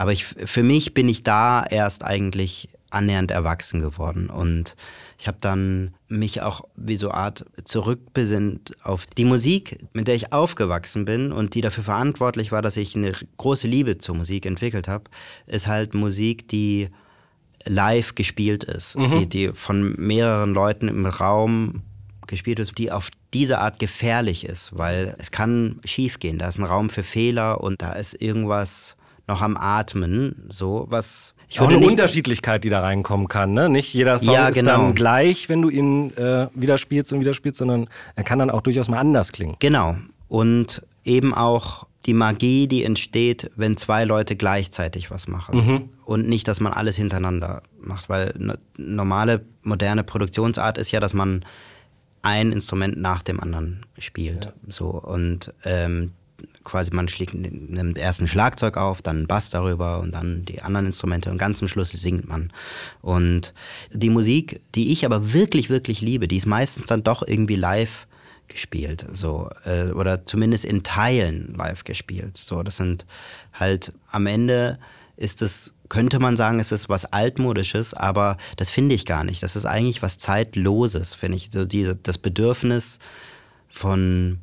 Aber 0.00 0.12
ich, 0.12 0.24
für 0.24 0.62
mich 0.62 0.94
bin 0.94 1.10
ich 1.10 1.24
da 1.24 1.62
erst 1.62 2.04
eigentlich 2.04 2.70
annähernd 2.88 3.30
erwachsen 3.30 3.80
geworden. 3.80 4.30
Und 4.30 4.74
ich 5.18 5.28
habe 5.28 5.36
dann 5.42 5.92
mich 6.08 6.40
auch 6.40 6.62
wie 6.74 6.96
so 6.96 7.10
Art 7.10 7.44
zurückbesinnt 7.64 8.82
auf 8.82 9.04
die 9.04 9.26
Musik, 9.26 9.84
mit 9.92 10.08
der 10.08 10.14
ich 10.14 10.32
aufgewachsen 10.32 11.04
bin 11.04 11.32
und 11.32 11.54
die 11.54 11.60
dafür 11.60 11.84
verantwortlich 11.84 12.50
war, 12.50 12.62
dass 12.62 12.78
ich 12.78 12.96
eine 12.96 13.12
große 13.36 13.68
Liebe 13.68 13.98
zur 13.98 14.14
Musik 14.14 14.46
entwickelt 14.46 14.88
habe, 14.88 15.04
ist 15.46 15.66
halt 15.66 15.92
Musik, 15.92 16.48
die 16.48 16.88
live 17.66 18.14
gespielt 18.14 18.64
ist, 18.64 18.96
mhm. 18.96 19.10
die, 19.10 19.28
die 19.28 19.48
von 19.52 19.96
mehreren 19.98 20.54
Leuten 20.54 20.88
im 20.88 21.04
Raum 21.04 21.82
gespielt 22.26 22.58
ist, 22.58 22.78
die 22.78 22.90
auf 22.90 23.10
diese 23.34 23.58
Art 23.58 23.78
gefährlich 23.78 24.46
ist, 24.46 24.78
weil 24.78 25.14
es 25.18 25.30
kann 25.30 25.78
schiefgehen. 25.84 26.38
Da 26.38 26.48
ist 26.48 26.56
ein 26.56 26.64
Raum 26.64 26.88
für 26.88 27.02
Fehler 27.02 27.60
und 27.60 27.82
da 27.82 27.92
ist 27.92 28.14
irgendwas 28.14 28.96
noch 29.30 29.42
am 29.42 29.56
Atmen, 29.56 30.44
so 30.48 30.86
was 30.90 31.34
ich 31.48 31.60
auch 31.60 31.68
eine 31.68 31.78
Unterschiedlichkeit, 31.78 32.62
die 32.64 32.68
da 32.68 32.80
reinkommen 32.80 33.28
kann. 33.28 33.54
Ne? 33.54 33.68
Nicht 33.68 33.92
jeder 33.94 34.18
Song 34.18 34.34
ja, 34.34 34.48
ist 34.48 34.54
genau. 34.54 34.82
dann 34.82 34.94
gleich, 34.94 35.48
wenn 35.48 35.62
du 35.62 35.68
ihn 35.68 36.16
äh, 36.16 36.48
wieder 36.54 36.78
spielst 36.78 37.12
und 37.12 37.20
wieder 37.20 37.34
spielst, 37.34 37.58
sondern 37.58 37.88
er 38.14 38.24
kann 38.24 38.38
dann 38.38 38.50
auch 38.50 38.60
durchaus 38.60 38.88
mal 38.88 38.98
anders 38.98 39.32
klingen. 39.32 39.56
Genau. 39.58 39.96
Und 40.28 40.82
eben 41.04 41.34
auch 41.34 41.86
die 42.06 42.14
Magie, 42.14 42.66
die 42.68 42.84
entsteht, 42.84 43.50
wenn 43.56 43.76
zwei 43.76 44.04
Leute 44.04 44.36
gleichzeitig 44.36 45.10
was 45.10 45.28
machen. 45.28 45.56
Mhm. 45.56 45.88
Und 46.04 46.28
nicht, 46.28 46.46
dass 46.48 46.60
man 46.60 46.72
alles 46.72 46.96
hintereinander 46.96 47.62
macht, 47.80 48.08
weil 48.08 48.32
eine 48.32 48.58
normale, 48.76 49.44
moderne 49.62 50.04
Produktionsart 50.04 50.78
ist 50.78 50.92
ja, 50.92 51.00
dass 51.00 51.14
man 51.14 51.44
ein 52.22 52.52
Instrument 52.52 52.96
nach 52.96 53.22
dem 53.22 53.40
anderen 53.40 53.86
spielt. 53.98 54.46
Ja. 54.46 54.52
So. 54.68 54.88
Und 54.88 55.52
ähm, 55.64 56.12
quasi 56.70 56.92
man 56.92 57.08
schlägt, 57.08 57.34
nimmt 57.34 57.98
erst 57.98 58.20
ein 58.20 58.28
Schlagzeug 58.28 58.76
auf, 58.76 59.02
dann 59.02 59.26
Bass 59.26 59.50
darüber 59.50 59.98
und 59.98 60.12
dann 60.12 60.44
die 60.44 60.62
anderen 60.62 60.86
Instrumente 60.86 61.30
und 61.30 61.38
ganz 61.38 61.58
zum 61.58 61.68
Schluss 61.68 61.90
singt 61.90 62.28
man. 62.28 62.52
Und 63.02 63.52
die 63.92 64.10
Musik, 64.10 64.60
die 64.76 64.92
ich 64.92 65.04
aber 65.04 65.32
wirklich, 65.32 65.68
wirklich 65.68 66.00
liebe, 66.00 66.28
die 66.28 66.36
ist 66.36 66.46
meistens 66.46 66.86
dann 66.86 67.02
doch 67.02 67.26
irgendwie 67.26 67.56
live 67.56 68.06
gespielt, 68.46 69.04
so 69.12 69.48
äh, 69.64 69.90
oder 69.90 70.24
zumindest 70.26 70.64
in 70.64 70.82
Teilen 70.82 71.54
live 71.56 71.84
gespielt. 71.84 72.36
So, 72.36 72.62
das 72.62 72.76
sind 72.76 73.04
halt 73.52 73.92
am 74.10 74.26
Ende 74.26 74.78
ist 75.16 75.42
es 75.42 75.74
könnte 75.88 76.20
man 76.20 76.36
sagen, 76.36 76.60
es 76.60 76.70
ist 76.70 76.88
was 76.88 77.04
altmodisches, 77.04 77.94
aber 77.94 78.36
das 78.56 78.70
finde 78.70 78.94
ich 78.94 79.04
gar 79.06 79.24
nicht. 79.24 79.42
Das 79.42 79.56
ist 79.56 79.66
eigentlich 79.66 80.02
was 80.02 80.18
zeitloses, 80.18 81.14
finde 81.14 81.36
ich. 81.36 81.50
So 81.50 81.64
diese 81.64 81.96
das 81.96 82.16
Bedürfnis 82.16 83.00
von 83.68 84.38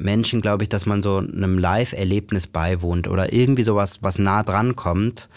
Menschen, 0.00 0.40
glaube 0.40 0.64
ich, 0.64 0.68
dass 0.68 0.86
man 0.86 1.02
so 1.02 1.18
einem 1.18 1.58
Live-Erlebnis 1.58 2.46
beiwohnt 2.46 3.06
oder 3.06 3.32
irgendwie 3.32 3.62
sowas, 3.62 3.98
was 4.02 4.18
nah 4.18 4.42
dran 4.42 4.74
kommt, 4.76 5.28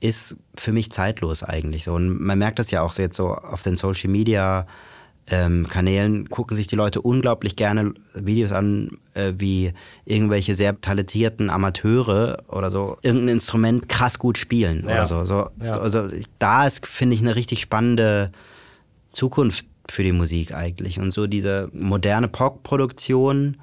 ist 0.00 0.36
für 0.56 0.72
mich 0.72 0.90
zeitlos 0.92 1.42
eigentlich 1.42 1.84
so. 1.84 1.94
Und 1.94 2.20
man 2.20 2.38
merkt 2.38 2.58
das 2.58 2.70
ja 2.70 2.82
auch 2.82 2.92
so 2.92 3.02
jetzt 3.02 3.16
so 3.16 3.34
auf 3.34 3.62
den 3.62 3.76
Social 3.76 4.10
Media 4.10 4.66
ähm, 5.30 5.66
Kanälen 5.68 6.28
gucken 6.28 6.56
sich 6.56 6.66
die 6.66 6.76
Leute 6.76 7.00
unglaublich 7.00 7.56
gerne 7.56 7.94
Videos 8.14 8.52
an, 8.52 8.98
äh, 9.14 9.32
wie 9.38 9.72
irgendwelche 10.04 10.54
sehr 10.54 10.78
talentierten 10.80 11.48
Amateure 11.48 12.42
oder 12.48 12.70
so 12.70 12.98
irgendein 13.02 13.36
Instrument 13.36 13.88
krass 13.88 14.18
gut 14.18 14.36
spielen 14.36 14.84
Ja. 14.86 14.96
oder 14.96 15.06
so. 15.06 15.24
so 15.24 15.48
Ja. 15.62 15.78
Also 15.78 16.08
da 16.38 16.66
ist, 16.66 16.86
finde 16.86 17.14
ich, 17.14 17.22
eine 17.22 17.36
richtig 17.36 17.60
spannende 17.60 18.32
Zukunft 19.12 19.64
für 19.88 20.02
die 20.02 20.12
Musik 20.12 20.52
eigentlich. 20.52 21.00
Und 21.00 21.10
so 21.10 21.26
diese 21.26 21.70
moderne 21.72 22.28
Pop-Produktion, 22.28 23.56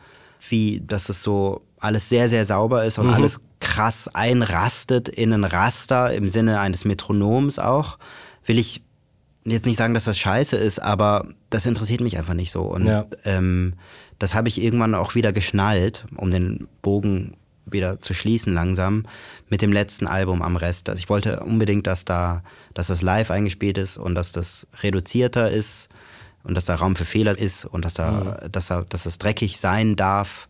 wie 0.50 0.82
dass 0.86 1.10
es 1.10 1.24
so 1.24 1.62
alles 1.80 2.10
sehr, 2.10 2.30
sehr 2.30 2.46
sauber 2.46 2.86
ist 2.86 2.98
und 3.00 3.08
Mhm. 3.08 3.14
alles 3.14 3.42
krass 3.60 4.08
einrastet 4.14 5.08
in 5.10 5.34
ein 5.34 5.44
Raster 5.44 6.14
im 6.14 6.30
Sinne 6.30 6.60
eines 6.60 6.86
Metronoms 6.86 7.60
auch, 7.60 7.98
will 8.46 8.58
ich 8.60 8.82
jetzt 9.44 9.66
nicht 9.66 9.78
sagen, 9.78 9.94
dass 9.94 10.04
das 10.06 10.18
scheiße 10.20 10.56
ist, 10.58 10.80
aber 10.82 11.26
das 11.50 11.66
interessiert 11.66 12.02
mich 12.02 12.18
einfach 12.18 12.34
nicht 12.36 12.52
so. 12.52 12.62
Und 12.62 12.86
Ja. 12.86 13.06
ähm, 13.26 13.74
das 14.20 14.36
habe 14.36 14.48
ich 14.48 14.62
irgendwann 14.62 14.94
auch 14.94 15.16
wieder 15.16 15.34
geschnallt, 15.34 16.06
um 16.16 16.30
den 16.30 16.68
Bogen 16.84 17.36
wieder 17.66 18.02
zu 18.02 18.14
schließen 18.14 18.54
langsam 18.54 19.06
mit 19.50 19.62
dem 19.62 19.72
letzten 19.72 20.06
Album 20.06 20.42
am 20.42 20.56
Rest. 20.58 20.90
Also 20.90 21.00
ich 21.00 21.10
wollte 21.10 21.40
unbedingt, 21.42 21.88
dass 21.88 22.06
da, 22.06 22.44
dass 22.74 22.88
das 22.88 23.02
live 23.02 23.32
eingespielt 23.32 23.78
ist 23.78 23.98
und 23.98 24.14
dass 24.16 24.32
das 24.32 24.68
reduzierter 24.84 25.50
ist 25.50 25.90
und 26.44 26.56
dass 26.56 26.66
da 26.66 26.76
Raum 26.76 26.96
für 26.96 27.06
Fehler 27.06 27.38
ist 27.38 27.66
und 27.66 27.86
dass 27.86 27.94
da, 27.94 28.40
dass 28.52 28.68
da, 28.68 28.84
dass 28.88 29.06
es 29.06 29.18
dreckig 29.18 29.60
sein 29.60 29.96
darf. 29.96 30.50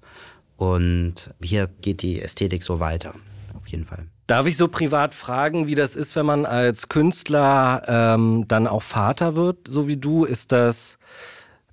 Und 0.57 1.33
hier 1.41 1.67
geht 1.81 2.01
die 2.01 2.21
Ästhetik 2.21 2.63
so 2.63 2.79
weiter. 2.79 3.15
Auf 3.55 3.67
jeden 3.67 3.86
Fall. 3.86 4.05
Darf 4.27 4.48
ich 4.48 4.57
so 4.57 4.67
privat 4.67 5.13
fragen, 5.13 5.67
wie 5.67 5.75
das 5.75 5.95
ist, 5.95 6.15
wenn 6.15 6.25
man 6.25 6.45
als 6.45 6.88
Künstler 6.88 7.81
ähm, 7.88 8.45
dann 8.48 8.67
auch 8.67 8.83
Vater 8.83 9.36
wird, 9.36 9.67
so 9.67 9.88
wie 9.88 9.98
du? 9.98 10.24
Ist 10.24 10.51
das, 10.51 11.00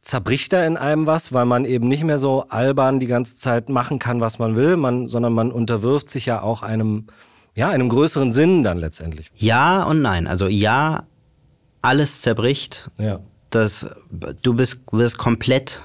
zerbricht 0.09 0.53
da 0.53 0.65
in 0.65 0.77
einem 0.77 1.07
was, 1.07 1.33
weil 1.33 1.45
man 1.45 1.65
eben 1.65 1.87
nicht 1.87 2.03
mehr 2.03 2.19
so 2.19 2.47
albern 2.49 2.99
die 2.99 3.07
ganze 3.07 3.37
Zeit 3.37 3.69
machen 3.69 3.99
kann, 3.99 4.21
was 4.21 4.39
man 4.39 4.57
will, 4.57 4.77
man, 4.77 5.09
sondern 5.09 5.35
man 5.35 5.53
unterwirft 5.53 6.09
sich 6.09 6.27
ja 6.27 6.41
auch 6.41 6.63
einem, 6.63 7.09
ja, 7.55 7.69
einem 7.69 7.89
größeren 7.89 8.33
Sinn 8.33 8.63
dann 8.63 8.79
letztendlich. 8.79 9.31
Ja 9.35 9.83
und 9.83 10.01
nein. 10.01 10.27
Also 10.27 10.49
ja, 10.49 11.05
alles 11.83 12.21
zerbricht. 12.21 12.91
Ja. 12.99 13.21
Das, 13.50 13.88
du 14.43 14.55
bist, 14.55 14.78
wirst 14.93 15.19
komplett 15.19 15.83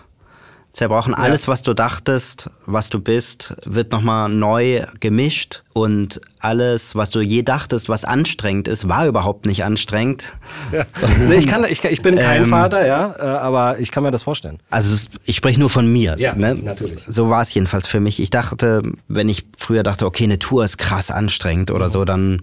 zerbrochen. 0.73 1.13
Alles, 1.13 1.47
was 1.47 1.61
du 1.61 1.73
dachtest, 1.73 2.49
was 2.65 2.89
du 2.89 2.99
bist, 2.99 3.55
wird 3.63 3.91
nochmal 3.91 4.27
neu 4.29 4.81
gemischt. 4.99 5.61
Und 5.71 6.19
alles, 6.39 6.95
was 6.95 7.11
du 7.11 7.21
je 7.21 7.43
dachtest, 7.43 7.89
was 7.89 8.03
anstrengend 8.05 8.67
ist, 8.67 8.89
war 8.89 9.07
überhaupt 9.07 9.45
nicht 9.45 9.63
anstrengend. 9.63 10.33
Nee, 11.27 11.35
ich, 11.35 11.47
kann, 11.47 11.63
ich, 11.63 11.83
ich 11.83 12.01
bin 12.01 12.17
kein 12.17 12.43
Ähm, 12.43 12.49
Vater, 12.49 12.85
ja, 12.85 13.15
äh, 13.17 13.21
aber 13.21 13.79
ich 13.79 13.91
kann 13.91 14.03
mir 14.03 14.11
das 14.11 14.23
vorstellen. 14.23 14.59
Also 14.69 15.05
ich 15.25 15.35
spreche 15.35 15.59
nur 15.59 15.69
von 15.69 15.91
mir. 15.91 16.15
Ja, 16.17 16.35
ne? 16.35 16.55
natürlich. 16.55 17.03
So 17.07 17.29
war 17.29 17.41
es 17.41 17.53
jedenfalls 17.53 17.87
für 17.87 17.99
mich. 17.99 18.19
Ich 18.19 18.29
dachte, 18.29 18.81
wenn 19.07 19.29
ich 19.29 19.45
früher 19.57 19.83
dachte, 19.83 20.05
okay, 20.05 20.23
eine 20.23 20.39
Tour 20.39 20.65
ist 20.65 20.77
krass 20.77 21.11
anstrengend 21.11 21.71
oder 21.71 21.89
so, 21.89 22.03
dann 22.05 22.41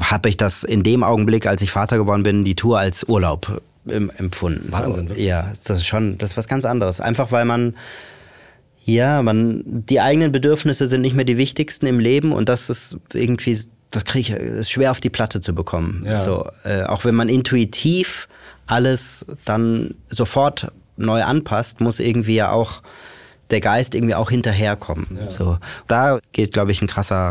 habe 0.00 0.28
ich 0.28 0.36
das 0.36 0.64
in 0.64 0.82
dem 0.82 1.04
Augenblick, 1.04 1.46
als 1.46 1.62
ich 1.62 1.70
Vater 1.70 1.96
geworden 1.96 2.22
bin, 2.22 2.44
die 2.44 2.56
Tour 2.56 2.78
als 2.78 3.04
Urlaub 3.08 3.62
empfunden. 3.86 4.70
Wahnsinn, 4.70 5.08
so, 5.08 5.14
ja, 5.14 5.52
das 5.64 5.78
ist 5.78 5.86
schon, 5.86 6.18
das 6.18 6.30
ist 6.30 6.36
was 6.36 6.48
ganz 6.48 6.64
anderes. 6.64 7.00
Einfach 7.00 7.32
weil 7.32 7.44
man 7.44 7.74
ja, 8.84 9.22
man, 9.22 9.62
die 9.64 10.00
eigenen 10.00 10.32
Bedürfnisse 10.32 10.88
sind 10.88 11.02
nicht 11.02 11.14
mehr 11.14 11.24
die 11.24 11.36
wichtigsten 11.36 11.86
im 11.86 12.00
Leben 12.00 12.32
und 12.32 12.48
das 12.48 12.68
ist 12.68 12.98
irgendwie, 13.12 13.58
das 13.90 14.04
krieg 14.04 14.28
ich, 14.28 14.34
ist 14.34 14.70
schwer 14.70 14.90
auf 14.90 15.00
die 15.00 15.10
Platte 15.10 15.40
zu 15.40 15.54
bekommen. 15.54 16.02
Ja. 16.04 16.20
So, 16.20 16.48
äh, 16.64 16.82
auch 16.84 17.04
wenn 17.04 17.14
man 17.14 17.28
intuitiv 17.28 18.28
alles 18.66 19.24
dann 19.44 19.94
sofort 20.08 20.72
neu 20.96 21.22
anpasst, 21.22 21.80
muss 21.80 22.00
irgendwie 22.00 22.34
ja 22.34 22.50
auch 22.50 22.82
der 23.50 23.60
Geist 23.60 23.94
irgendwie 23.94 24.14
auch 24.14 24.30
hinterherkommen. 24.30 25.28
So, 25.28 25.58
da 25.86 26.18
geht, 26.32 26.52
glaube 26.52 26.72
ich, 26.72 26.80
ein 26.82 26.88
krasser 26.88 27.30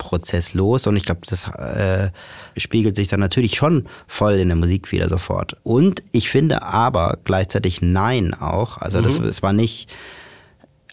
Reifungsprozess 0.00 0.54
los 0.54 0.86
und 0.86 0.96
ich 0.96 1.04
glaube, 1.04 1.20
das 1.26 1.46
äh, 1.48 2.10
spiegelt 2.56 2.96
sich 2.96 3.08
dann 3.08 3.20
natürlich 3.20 3.54
schon 3.54 3.86
voll 4.06 4.34
in 4.34 4.48
der 4.48 4.56
Musik 4.56 4.92
wieder 4.92 5.08
sofort. 5.08 5.56
Und 5.62 6.02
ich 6.12 6.30
finde 6.30 6.62
aber 6.62 7.18
gleichzeitig 7.24 7.82
Nein 7.82 8.34
auch. 8.34 8.78
Also 8.78 9.00
das, 9.00 9.18
es 9.18 9.42
war 9.42 9.52
nicht 9.52 9.88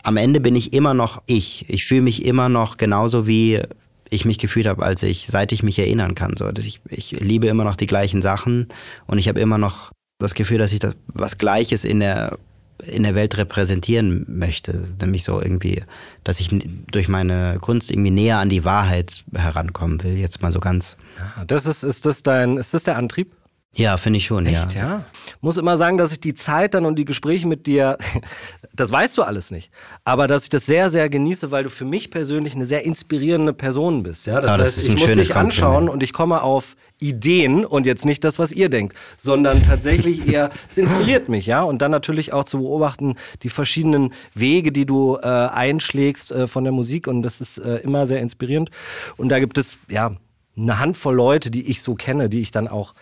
am 0.04 0.18
Ende 0.18 0.40
bin 0.40 0.56
ich 0.56 0.74
immer 0.74 0.94
noch 0.94 1.22
ich. 1.26 1.66
Ich 1.70 1.86
fühle 1.86 2.02
mich 2.02 2.24
immer 2.26 2.48
noch 2.50 2.78
genauso 2.78 3.28
wie 3.28 3.62
ich 4.10 4.24
mich 4.24 4.38
gefühlt 4.38 4.68
habe, 4.68 4.84
als 4.84 5.04
ich, 5.04 5.28
seit 5.28 5.52
ich 5.52 5.64
mich 5.64 5.80
erinnern 5.80 6.16
kann. 6.16 6.38
So, 6.38 6.50
dass 6.52 6.66
ich, 6.66 6.80
ich 6.90 7.12
liebe 7.12 7.48
immer 7.48 7.66
noch 7.66 7.76
die 7.76 7.88
gleichen 7.88 8.22
Sachen 8.22 8.68
und 9.06 9.18
ich 9.18 9.28
habe 9.28 9.42
immer 9.42 9.58
noch 9.58 9.92
das 10.20 10.34
Gefühl, 10.34 10.60
dass 10.60 10.72
ich 10.72 10.80
das 10.80 10.96
was 11.08 11.38
Gleiches 11.38 11.84
in 11.84 12.00
der 12.00 12.38
in 12.86 13.04
der 13.04 13.16
Welt 13.16 13.38
repräsentieren 13.38 14.26
möchte, 14.28 14.84
nämlich 15.02 15.24
so 15.24 15.42
irgendwie, 15.42 15.84
dass 16.24 16.40
ich 16.40 16.50
durch 16.92 17.08
meine 17.08 17.58
Kunst 17.60 17.90
irgendwie 17.92 18.12
näher 18.12 18.38
an 18.38 18.50
die 18.50 18.64
Wahrheit 18.64 19.24
herankommen 19.34 20.04
will. 20.04 20.18
Jetzt 20.18 20.42
mal 20.42 20.52
so 20.52 20.60
ganz. 20.60 20.98
Ja, 21.18 21.44
Das 21.46 21.66
ist, 21.66 21.84
ist 21.84 22.06
das 22.06 22.24
dein, 22.24 22.58
ist 22.58 22.74
das 22.74 22.84
der 22.84 22.98
Antrieb? 22.98 23.32
Ja, 23.76 23.98
finde 23.98 24.18
ich 24.18 24.26
schon. 24.26 24.46
Echt, 24.48 24.74
ja? 24.74 25.04
Muss 25.42 25.58
immer 25.58 25.78
sagen, 25.78 26.00
dass 26.00 26.12
ich 26.12 26.20
die 26.20 26.34
Zeit 26.34 26.74
dann 26.74 26.86
und 26.86 26.96
die 26.98 27.06
Gespräche 27.06 27.48
mit 27.48 27.68
dir, 27.68 27.98
das 28.74 28.92
weißt 28.92 29.16
du 29.18 29.22
alles 29.22 29.52
nicht, 29.52 29.70
aber 30.04 30.26
dass 30.26 30.44
ich 30.44 30.50
das 30.50 30.66
sehr, 30.66 30.90
sehr 30.90 31.10
genieße, 31.10 31.52
weil 31.52 31.66
du 31.66 31.70
für 31.70 31.86
mich 31.86 32.10
persönlich 32.10 32.56
eine 32.56 32.66
sehr 32.66 32.86
inspirierende 32.86 33.54
Person 33.54 34.02
bist. 34.02 34.26
Ja, 34.26 34.42
das 34.42 34.52
Ah, 34.52 34.58
das 34.58 34.68
heißt, 34.78 34.88
ich 34.88 34.98
muss 34.98 35.14
dich 35.14 35.36
anschauen 35.36 35.90
und 35.90 36.02
ich 36.02 36.12
komme 36.12 36.42
auf 36.42 36.76
Ideen 37.00 37.66
und 37.66 37.86
jetzt 37.86 38.04
nicht 38.04 38.24
das, 38.24 38.40
was 38.40 38.52
ihr 38.52 38.70
denkt, 38.70 38.98
sondern 39.16 39.62
tatsächlich 39.62 40.28
eher, 40.28 40.50
es 40.70 40.80
inspiriert 40.80 41.30
mich, 41.30 41.46
ja, 41.46 41.62
und 41.62 41.80
dann 41.84 41.92
natürlich 41.92 42.34
auch 42.34 42.46
zu 42.46 42.60
beobachten, 42.60 43.16
die 43.44 43.50
verschiedenen 43.50 44.14
Wege, 44.34 44.72
die 44.72 44.88
du 44.88 45.18
äh, 45.18 45.28
einschlägst 45.28 46.32
äh, 46.32 46.48
von 46.48 46.64
der 46.64 46.74
Musik 46.74 47.06
und 47.06 47.22
das 47.22 47.42
ist 47.42 47.60
äh, 47.60 47.78
immer 47.78 48.08
sehr 48.08 48.22
inspirierend. 48.22 48.72
Und 49.18 49.30
da 49.30 49.40
gibt 49.40 49.60
es, 49.60 49.78
ja, 49.88 50.16
eine 50.58 50.80
Handvoll 50.80 51.14
Leute, 51.14 51.52
die 51.52 51.70
ich 51.70 51.84
so 51.84 51.94
kenne, 51.94 52.30
die 52.30 52.42
ich 52.42 52.50
dann 52.50 52.68
auch 52.68 52.96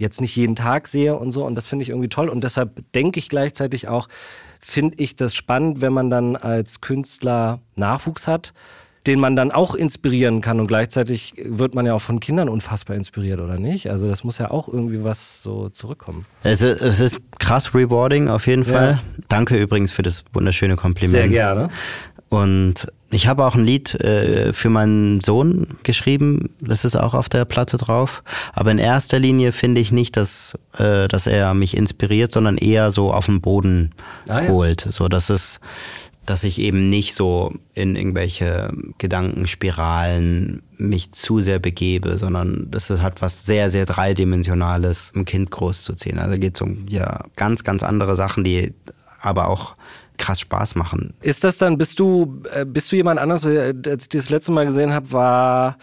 jetzt 0.00 0.20
nicht 0.20 0.34
jeden 0.34 0.56
Tag 0.56 0.88
sehe 0.88 1.14
und 1.14 1.30
so. 1.30 1.44
Und 1.44 1.54
das 1.54 1.66
finde 1.66 1.82
ich 1.82 1.90
irgendwie 1.90 2.08
toll. 2.08 2.28
Und 2.28 2.42
deshalb 2.42 2.82
denke 2.94 3.18
ich 3.18 3.28
gleichzeitig 3.28 3.86
auch, 3.88 4.08
finde 4.58 4.96
ich 4.98 5.14
das 5.14 5.34
spannend, 5.34 5.80
wenn 5.82 5.92
man 5.92 6.10
dann 6.10 6.36
als 6.36 6.80
Künstler 6.80 7.60
Nachwuchs 7.76 8.26
hat, 8.26 8.52
den 9.06 9.20
man 9.20 9.36
dann 9.36 9.50
auch 9.50 9.74
inspirieren 9.74 10.40
kann. 10.40 10.58
Und 10.58 10.66
gleichzeitig 10.66 11.34
wird 11.44 11.74
man 11.74 11.84
ja 11.86 11.94
auch 11.94 12.00
von 12.00 12.18
Kindern 12.18 12.48
unfassbar 12.48 12.96
inspiriert, 12.96 13.40
oder 13.40 13.58
nicht? 13.58 13.90
Also 13.90 14.08
das 14.08 14.24
muss 14.24 14.38
ja 14.38 14.50
auch 14.50 14.68
irgendwie 14.68 15.04
was 15.04 15.42
so 15.42 15.68
zurückkommen. 15.68 16.24
Es 16.42 16.62
ist, 16.62 16.80
es 16.80 17.00
ist 17.00 17.20
krass 17.38 17.74
rewarding 17.74 18.28
auf 18.28 18.46
jeden 18.46 18.64
Ja. 18.64 18.72
Fall. 18.72 19.00
Danke 19.28 19.60
übrigens 19.60 19.90
für 19.90 20.02
das 20.02 20.24
wunderschöne 20.32 20.76
Kompliment. 20.76 21.14
Sehr 21.16 21.28
gerne. 21.28 21.68
Und 22.30 22.90
ich 23.12 23.26
habe 23.26 23.44
auch 23.44 23.54
ein 23.54 23.64
Lied 23.64 23.94
äh, 23.96 24.52
für 24.52 24.70
meinen 24.70 25.20
Sohn 25.20 25.66
geschrieben. 25.82 26.50
Das 26.60 26.84
ist 26.84 26.96
auch 26.96 27.14
auf 27.14 27.28
der 27.28 27.44
Platte 27.44 27.76
drauf. 27.76 28.22
Aber 28.52 28.70
in 28.70 28.78
erster 28.78 29.18
Linie 29.18 29.52
finde 29.52 29.80
ich 29.80 29.90
nicht, 29.90 30.16
dass, 30.16 30.56
äh, 30.78 31.08
dass 31.08 31.26
er 31.26 31.54
mich 31.54 31.76
inspiriert, 31.76 32.32
sondern 32.32 32.56
eher 32.56 32.90
so 32.92 33.12
auf 33.12 33.26
den 33.26 33.40
Boden 33.40 33.90
Ah, 34.28 34.42
ja. 34.42 34.48
holt. 34.50 34.86
So, 34.90 35.08
dass 35.08 35.28
es, 35.28 35.58
dass 36.24 36.44
ich 36.44 36.60
eben 36.60 36.88
nicht 36.88 37.14
so 37.14 37.52
in 37.74 37.96
irgendwelche 37.96 38.72
Gedankenspiralen 38.98 40.62
mich 40.76 41.12
zu 41.12 41.40
sehr 41.40 41.58
begebe, 41.58 42.16
sondern 42.16 42.68
das 42.70 42.90
hat 42.90 43.20
was 43.22 43.44
sehr, 43.44 43.70
sehr 43.70 43.86
dreidimensionales, 43.86 45.12
ein 45.16 45.24
Kind 45.24 45.50
großzuziehen. 45.50 46.18
Also 46.18 46.38
geht 46.38 46.54
es 46.54 46.60
um 46.60 46.86
ja 46.88 47.24
ganz, 47.36 47.64
ganz 47.64 47.82
andere 47.82 48.14
Sachen, 48.14 48.44
die 48.44 48.72
aber 49.20 49.48
auch 49.48 49.74
krass 50.20 50.40
Spaß 50.40 50.74
machen. 50.76 51.14
Ist 51.22 51.42
das 51.44 51.58
dann, 51.58 51.78
bist 51.78 51.98
du, 51.98 52.42
äh, 52.54 52.64
bist 52.64 52.92
du 52.92 52.96
jemand 52.96 53.18
anders? 53.18 53.44
Äh, 53.44 53.74
Als 53.86 54.04
ich 54.04 54.08
das 54.10 54.30
letzte 54.30 54.52
Mal 54.52 54.66
gesehen 54.66 54.92
habe, 54.92 55.10
war 55.12 55.76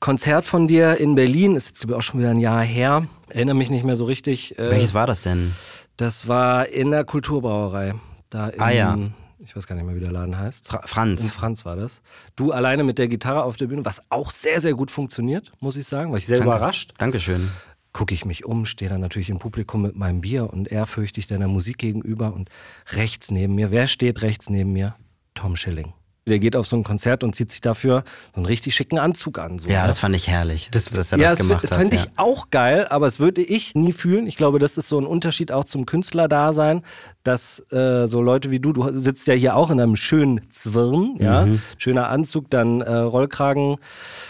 Konzert 0.00 0.44
von 0.44 0.66
dir 0.66 0.96
in 0.98 1.14
Berlin, 1.14 1.56
ist 1.56 1.68
jetzt 1.68 1.92
auch 1.92 2.02
schon 2.02 2.20
wieder 2.20 2.30
ein 2.30 2.38
Jahr 2.38 2.62
her, 2.62 3.06
erinnere 3.28 3.54
mich 3.56 3.70
nicht 3.70 3.84
mehr 3.84 3.96
so 3.96 4.04
richtig. 4.06 4.58
Äh, 4.58 4.70
Welches 4.70 4.94
war 4.94 5.06
das 5.06 5.22
denn? 5.22 5.54
Das 5.96 6.26
war 6.28 6.68
in 6.68 6.90
der 6.90 7.04
Kulturbrauerei. 7.04 7.94
Da 8.30 8.48
in, 8.48 8.60
Ah, 8.60 8.70
ja. 8.70 8.98
Ich 9.42 9.56
weiß 9.56 9.66
gar 9.66 9.74
nicht 9.74 9.84
mehr, 9.86 9.94
wie 9.96 10.00
der 10.00 10.12
Laden 10.12 10.38
heißt. 10.38 10.68
Fra 10.68 10.82
Franz. 10.86 11.22
In 11.22 11.28
Franz 11.30 11.64
war 11.64 11.74
das. 11.76 12.02
Du 12.36 12.52
alleine 12.52 12.84
mit 12.84 12.98
der 12.98 13.08
Gitarre 13.08 13.42
auf 13.44 13.56
der 13.56 13.68
Bühne, 13.68 13.84
was 13.86 14.02
auch 14.10 14.30
sehr, 14.30 14.60
sehr 14.60 14.74
gut 14.74 14.90
funktioniert, 14.90 15.50
muss 15.60 15.76
ich 15.76 15.86
sagen. 15.86 16.10
War 16.10 16.18
ich 16.18 16.26
sehr 16.26 16.38
Danke. 16.38 16.50
überrascht. 16.54 16.92
Dankeschön. 16.98 17.50
Gucke 17.92 18.14
ich 18.14 18.24
mich 18.24 18.44
um, 18.44 18.66
stehe 18.66 18.88
dann 18.88 19.00
natürlich 19.00 19.30
im 19.30 19.38
Publikum 19.38 19.82
mit 19.82 19.96
meinem 19.96 20.20
Bier 20.20 20.52
und 20.52 20.70
ehrfürchtig 20.70 21.26
der 21.26 21.46
Musik 21.48 21.78
gegenüber 21.78 22.32
und 22.32 22.48
rechts 22.90 23.30
neben 23.30 23.54
mir, 23.54 23.70
wer 23.70 23.86
steht 23.86 24.22
rechts 24.22 24.48
neben 24.48 24.72
mir? 24.72 24.94
Tom 25.34 25.56
Schilling. 25.56 25.92
Der 26.28 26.38
geht 26.38 26.54
auf 26.54 26.66
so 26.66 26.76
ein 26.76 26.84
Konzert 26.84 27.24
und 27.24 27.34
zieht 27.34 27.50
sich 27.50 27.60
dafür 27.62 28.04
so 28.32 28.36
einen 28.36 28.46
richtig 28.46 28.74
schicken 28.74 28.98
Anzug 28.98 29.38
an. 29.38 29.58
So, 29.58 29.68
Ja, 29.70 29.82
ne? 29.82 29.86
das 29.88 29.98
fand 29.98 30.14
ich 30.14 30.28
herrlich, 30.28 30.68
Das, 30.70 30.84
dass 30.90 31.12
er 31.12 31.18
ja, 31.18 31.30
das 31.30 31.38
gemacht 31.40 31.64
das 31.64 31.70
hat. 31.72 31.78
fand 31.78 31.94
ja. 31.94 32.00
ich 32.00 32.10
auch 32.16 32.50
geil, 32.50 32.86
aber 32.90 33.06
das 33.06 33.18
würde 33.20 33.40
ich 33.40 33.74
nie 33.74 33.92
fühlen. 33.92 34.26
Ich 34.26 34.36
glaube, 34.36 34.58
das 34.58 34.76
ist 34.76 34.88
so 34.88 34.98
ein 35.00 35.06
Unterschied 35.06 35.50
auch 35.50 35.64
zum 35.64 35.86
Künstlerdasein, 35.86 36.82
dass 37.22 37.60
äh, 37.72 38.06
so 38.06 38.20
Leute 38.22 38.50
wie 38.50 38.60
du, 38.60 38.72
du 38.72 39.00
sitzt 39.00 39.26
ja 39.28 39.34
hier 39.34 39.56
auch 39.56 39.70
in 39.70 39.80
einem 39.80 39.96
schönen 39.96 40.42
Zwirn, 40.50 41.16
ja, 41.18 41.46
Mhm. 41.46 41.62
schöner 41.78 42.08
Anzug, 42.10 42.50
dann 42.50 42.80
äh, 42.82 42.92
Rollkragen, 42.94 43.76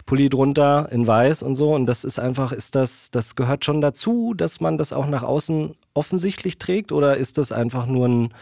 Pulli 0.07 0.29
drunter 0.29 0.89
in 0.93 1.07
weiß 1.07 1.43
und 1.43 1.55
so 1.57 1.75
und 1.75 1.87
das 1.87 2.05
ist 2.05 2.19
einfach, 2.21 2.53
ist 2.53 2.75
das, 2.77 3.11
das 3.11 3.35
gehört 3.35 3.65
schon 3.65 3.81
dazu, 3.81 4.33
dass 4.35 4.61
man 4.61 4.79
das 4.79 4.93
auch 4.93 5.07
nach 5.07 5.23
außen 5.25 5.75
offensichtlich 5.95 6.59
trägt 6.59 6.93
oder 6.93 7.17
ist 7.17 7.37
das 7.37 7.51
einfach 7.53 7.87
nur 7.87 8.07
ein, 8.09 8.35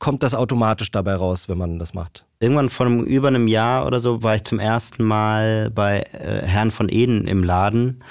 kommt 0.00 0.24
das 0.24 0.34
automatisch 0.34 0.90
dabei 0.90 1.14
raus, 1.14 1.48
wenn 1.48 1.58
man 1.58 1.78
das 1.78 1.94
macht? 1.94 2.24
Irgendwann 2.40 2.70
vor 2.70 2.86
einem, 2.86 3.04
über 3.04 3.28
einem 3.28 3.46
Jahr 3.46 3.86
oder 3.86 4.00
so 4.00 4.24
war 4.24 4.34
ich 4.34 4.42
zum 4.42 4.58
ersten 4.58 5.04
Mal 5.04 5.70
bei 5.70 6.00
äh, 6.12 6.44
Herrn 6.44 6.72
von 6.72 6.88
Eden 6.88 7.28
im 7.28 7.44
Laden 7.44 8.02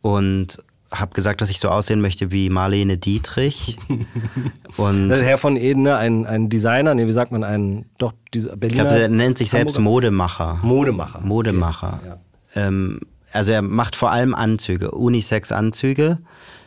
und 0.00 0.58
habe 0.92 1.12
gesagt, 1.12 1.40
dass 1.40 1.50
ich 1.50 1.58
so 1.58 1.68
aussehen 1.68 2.00
möchte 2.00 2.30
wie 2.30 2.50
Marlene 2.50 2.96
Dietrich. 2.96 3.76
und 4.76 5.08
Das 5.08 5.18
ist 5.18 5.24
Herr 5.24 5.38
von 5.38 5.56
Eden, 5.56 5.82
ne? 5.82 5.96
ein, 5.96 6.24
ein 6.24 6.48
Designer, 6.48 6.94
nee, 6.94 7.06
wie 7.06 7.12
sagt 7.12 7.32
man, 7.32 7.42
ein, 7.42 7.86
doch, 7.98 8.12
dieser 8.32 8.52
ich 8.54 8.60
Berliner. 8.60 8.84
glaube, 8.84 8.98
er 9.00 9.08
nennt 9.08 9.36
sich 9.36 9.50
selbst 9.50 9.76
Hamburger? 9.76 9.90
Modemacher. 9.90 10.60
Modemacher. 10.62 11.20
Modemacher. 11.20 12.00
Okay, 12.00 12.18
Ähm, 12.54 13.00
also 13.32 13.50
er 13.50 13.62
macht 13.62 13.96
vor 13.96 14.12
allem 14.12 14.36
Anzüge, 14.36 14.92
Unisex-Anzüge. 14.92 16.18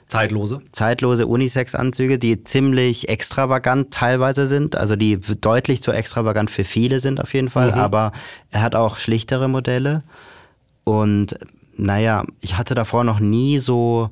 Zeitlose. 0.08 0.62
zeitlose 0.72 1.28
Unisex-Anzüge, 1.28 2.18
die 2.18 2.44
ziemlich 2.44 3.10
extravagant 3.10 3.92
teilweise 3.92 4.48
sind, 4.48 4.78
also 4.78 4.96
die 4.96 5.20
deutlich 5.20 5.82
zu 5.82 5.92
extravagant 5.92 6.50
für 6.50 6.64
viele 6.64 7.02
sind 7.02 7.20
auf 7.20 7.34
jeden 7.34 7.50
Fall, 7.50 7.72
aber 7.74 8.14
er 8.50 8.62
hat 8.62 8.76
auch 8.76 8.98
schlichtere 8.98 9.50
Modelle 9.50 10.04
und 10.86 11.38
naja, 11.76 12.24
ich 12.42 12.58
hatte 12.58 12.74
davor 12.74 13.04
noch 13.04 13.20
nie 13.20 13.60
so 13.60 14.10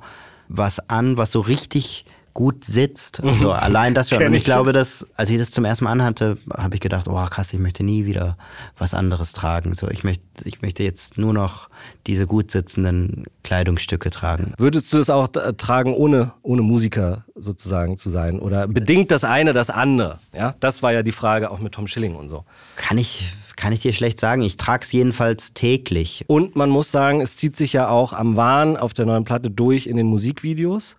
was 0.50 0.90
an, 0.90 1.18
was 1.18 1.32
so 1.32 1.40
richtig 1.40 2.06
gut 2.36 2.66
sitzt. 2.66 3.22
So 3.40 3.52
allein 3.52 3.96
das 3.96 4.10
schon. 4.10 4.22
Und 4.22 4.34
ich 4.34 4.44
glaube, 4.44 4.74
dass, 4.74 5.08
als 5.16 5.30
ich 5.32 5.40
das 5.40 5.52
zum 5.52 5.66
ersten 5.66 5.86
Mal 5.86 5.92
anhatte, 5.92 6.38
habe 6.54 6.76
ich 6.76 6.82
gedacht, 6.82 7.08
oh 7.08 7.26
krass, 7.26 7.52
ich 7.54 7.60
möchte 7.60 7.84
nie 7.84 8.06
wieder 8.06 8.38
was 8.78 8.94
anderes 8.94 9.32
tragen. 9.32 9.74
So, 9.74 9.90
ich 9.90 10.04
möchte, 10.04 10.24
ich 10.44 10.62
möchte 10.62 10.84
jetzt 10.84 11.18
nur 11.18 11.34
noch 11.34 11.70
diese 12.06 12.28
gut 12.28 12.52
sitzenden 12.52 13.24
Kleidungsstücke 13.44 14.10
tragen. 14.10 14.54
Würdest 14.58 14.92
du 14.92 14.98
das 14.98 15.10
auch 15.10 15.30
tragen, 15.58 15.94
ohne, 15.94 16.34
ohne 16.44 16.62
Musiker 16.62 17.24
sozusagen 17.36 17.98
zu 17.98 18.10
sein? 18.10 18.40
Oder 18.40 18.68
bedingt 18.68 19.12
das 19.12 19.24
eine 19.24 19.54
das 19.54 19.70
andere? 19.70 20.20
Ja, 20.34 20.56
das 20.60 20.84
war 20.84 20.92
ja 20.92 21.04
die 21.04 21.14
Frage 21.14 21.50
auch 21.50 21.60
mit 21.60 21.74
Tom 21.74 21.88
Schilling 21.88 22.16
und 22.16 22.28
so. 22.28 22.44
Kann 22.76 22.98
ich, 22.98 23.34
kann 23.56 23.72
ich 23.72 23.80
dir 23.80 23.94
schlecht 23.94 24.20
sagen. 24.20 24.42
Ich 24.42 24.58
trage 24.58 24.84
es 24.84 24.92
jedenfalls 24.92 25.54
täglich. 25.54 26.26
Und 26.28 26.58
man 26.58 26.70
muss 26.70 26.92
sagen, 26.92 27.22
es 27.22 27.38
zieht 27.38 27.56
sich 27.56 27.72
ja 27.72 27.88
auch 27.88 28.12
am 28.12 28.36
Wahn 28.36 28.76
auf 28.76 28.94
der 28.94 29.06
neuen 29.06 29.24
Platte 29.24 29.50
durch 29.50 29.88
in 29.88 29.96
den 29.96 30.08
Musikvideos, 30.08 30.98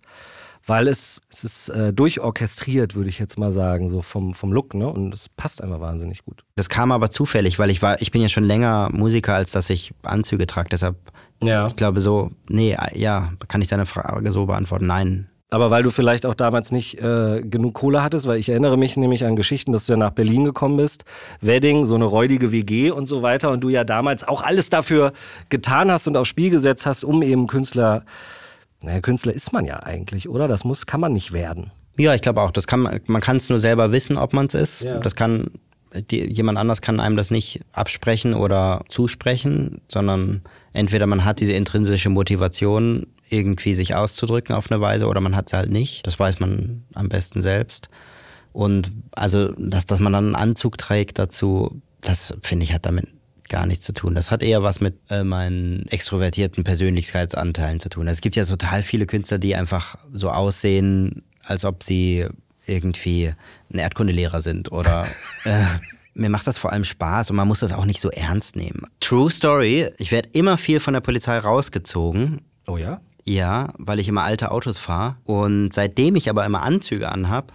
weil 0.67 0.89
es, 0.89 1.21
es 1.31 1.45
ist 1.45 1.69
äh, 1.69 1.93
durchorchestriert, 1.93 2.95
würde 2.95 3.09
ich 3.09 3.19
jetzt 3.19 3.39
mal 3.39 3.53
sagen, 3.53 3.89
so 3.89 4.03
vom, 4.03 4.35
vom 4.35 4.53
Look, 4.53 4.75
ne? 4.75 4.89
Und 4.89 5.15
es 5.15 5.29
passt 5.29 5.63
einfach 5.63 5.81
wahnsinnig 5.81 6.25
gut. 6.25 6.45
Das 6.57 6.69
kam 6.69 6.93
aber 6.93 7.11
zufällig, 7.11 7.59
weil 7.59 7.71
ich 7.71 7.83
war, 7.83 8.01
ich 8.03 8.11
bin 8.11 8.21
ja 8.23 8.29
schon 8.29 8.45
länger 8.45 8.91
Musiker, 8.93 9.35
als 9.35 9.53
dass 9.53 9.71
ich 9.71 9.93
Anzüge 10.03 10.47
trage. 10.47 10.69
Deshalb, 10.71 10.97
Ja. 11.43 11.69
ich 11.69 11.77
glaube 11.77 12.01
so, 12.01 12.31
nee, 12.49 12.77
ja, 12.95 13.33
kann 13.49 13.63
ich 13.63 13.69
deine 13.69 13.87
Frage 13.87 14.31
so 14.33 14.47
beantworten? 14.47 14.87
Nein. 14.87 15.29
Aber 15.51 15.71
weil 15.71 15.85
du 15.85 15.93
vielleicht 15.93 16.27
auch 16.27 16.35
damals 16.35 16.73
nicht 16.73 16.99
äh, 17.01 17.41
genug 17.41 17.75
Kohle 17.75 18.03
hattest, 18.03 18.27
weil 18.27 18.39
ich 18.41 18.49
erinnere 18.49 18.77
mich 18.77 18.97
nämlich 18.97 19.25
an 19.25 19.37
Geschichten, 19.37 19.73
dass 19.73 19.87
du 19.87 19.93
ja 19.93 19.97
nach 19.97 20.11
Berlin 20.11 20.45
gekommen 20.45 20.77
bist, 20.77 21.05
Wedding, 21.41 21.87
so 21.87 21.95
eine 21.95 22.05
räudige 22.05 22.51
WG 22.51 22.91
und 22.91 23.07
so 23.07 23.23
weiter 23.23 23.53
und 23.53 23.61
du 23.61 23.69
ja 23.69 23.85
damals 23.85 24.27
auch 24.27 24.43
alles 24.43 24.71
dafür 24.71 25.13
getan 25.49 25.93
hast 25.93 26.09
und 26.09 26.17
aufs 26.17 26.29
Spiel 26.31 26.51
gesetzt 26.51 26.85
hast, 26.85 27.05
um 27.05 27.23
eben 27.23 27.47
Künstler, 27.47 28.05
naja, 28.81 29.01
Künstler 29.01 29.33
ist 29.33 29.53
man 29.53 29.65
ja 29.65 29.81
eigentlich, 29.81 30.29
oder? 30.29 30.49
Das 30.49 30.65
muss, 30.65 30.87
kann 30.87 31.01
man 31.01 31.13
nicht 31.13 31.33
werden. 31.33 31.71
Ja, 31.99 32.15
ich 32.15 32.23
glaube 32.23 32.43
auch. 32.43 32.51
Das 32.51 32.67
kann 32.67 32.81
man, 32.81 33.01
man 33.07 33.23
kann 33.23 33.39
es 33.39 33.49
nur 33.49 33.59
selber 33.59 33.93
wissen, 33.93 34.17
ob 34.17 34.33
man 34.33 34.47
es 34.47 34.55
ist. 34.55 34.83
Ja. 34.83 34.99
Das 34.99 35.15
kann, 35.15 35.47
die, 36.11 36.31
jemand 36.31 36.59
anders 36.59 36.83
kann 36.83 37.01
einem 37.01 37.17
das 37.17 37.31
nicht 37.31 37.61
absprechen 37.73 38.35
oder 38.35 38.85
zusprechen, 38.89 39.81
sondern 39.89 40.43
entweder 40.73 41.07
man 41.07 41.25
hat 41.25 41.41
diese 41.41 41.53
intrinsische 41.53 42.11
Motivation, 42.11 43.07
irgendwie 43.29 43.75
sich 43.75 43.95
auszudrücken 43.95 44.55
auf 44.55 44.71
eine 44.71 44.81
Weise 44.81 45.07
oder 45.07 45.21
man 45.21 45.35
hat 45.35 45.49
sie 45.49 45.57
halt 45.57 45.71
nicht. 45.71 46.07
Das 46.07 46.19
weiß 46.19 46.39
man 46.39 46.85
am 46.95 47.09
besten 47.09 47.43
selbst. 47.43 47.89
Und 48.53 48.93
also, 49.13 49.49
dass, 49.53 49.87
dass 49.87 50.01
man 50.01 50.13
dann 50.13 50.27
einen 50.27 50.37
Anzug 50.37 50.79
trägt 50.79 51.19
dazu, 51.19 51.83
das 52.03 52.37
finde 52.43 52.65
ich 52.65 52.73
hat 52.73 52.87
damit 52.87 53.09
gar 53.57 53.65
nichts 53.65 53.87
zu 53.87 53.95
tun. 53.95 54.15
Das 54.15 54.31
hat 54.31 54.43
eher 54.43 54.63
was 54.63 54.81
mit 54.81 54.99
äh, 55.09 55.25
meinen 55.25 55.87
extrovertierten 55.89 56.63
Persönlichkeitsanteilen 56.63 57.81
zu 57.81 57.89
tun. 57.89 58.07
Es 58.07 58.21
gibt 58.21 58.37
ja 58.37 58.45
total 58.45 58.83
viele 58.83 59.07
Künstler, 59.07 59.39
die 59.39 59.57
einfach 59.57 59.97
so 60.13 60.31
aussehen, 60.31 61.23
als 61.43 61.65
ob 61.65 61.83
sie 61.83 62.27
irgendwie 62.67 63.33
ein 63.73 63.79
Erdkundelehrer 63.79 64.43
sind 64.43 64.73
oder 64.73 65.07
äh, 65.45 65.65
mir 66.13 66.29
macht 66.29 66.47
das 66.47 66.59
vor 66.59 66.71
allem 66.71 66.85
Spaß 66.85 67.31
und 67.31 67.37
man 67.37 67.49
muss 67.49 67.61
das 67.61 67.73
auch 67.73 67.87
nicht 67.87 68.03
so 68.03 68.11
ernst 68.11 68.57
nehmen. 68.57 68.83
True 69.01 69.31
Story, 69.31 69.89
ich 69.97 70.13
werde 70.13 70.29
immer 70.35 70.59
viel 70.59 70.79
von 70.79 70.93
der 70.93 71.01
Polizei 71.01 71.39
rausgezogen. 71.39 72.43
Oh 72.67 72.77
ja? 72.77 73.01
Ja, 73.25 73.73
weil 73.79 74.01
ich 74.01 74.09
immer 74.09 74.25
alte 74.25 74.51
Autos 74.51 74.77
fahre. 74.77 75.17
Und 75.25 75.73
seitdem 75.73 76.15
ich 76.15 76.29
aber 76.29 76.45
immer 76.45 76.63
Anzüge 76.63 77.11
anhab, 77.11 77.55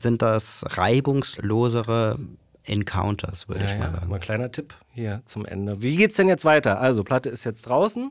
sind 0.00 0.20
das 0.20 0.64
reibungslosere 0.66 2.18
Encounters, 2.68 3.48
würde 3.48 3.64
Ja, 3.64 3.70
ich 3.72 3.78
mal 3.78 3.86
ja. 3.86 3.90
sagen. 3.92 4.08
Mal 4.08 4.16
ein 4.16 4.20
kleiner 4.20 4.52
Tipp 4.52 4.74
hier 4.92 5.22
zum 5.24 5.44
Ende. 5.46 5.82
Wie 5.82 5.96
geht's 5.96 6.16
denn 6.16 6.28
jetzt 6.28 6.44
weiter? 6.44 6.80
Also, 6.80 7.04
Platte 7.04 7.28
ist 7.28 7.44
jetzt 7.44 7.62
draußen. 7.62 8.10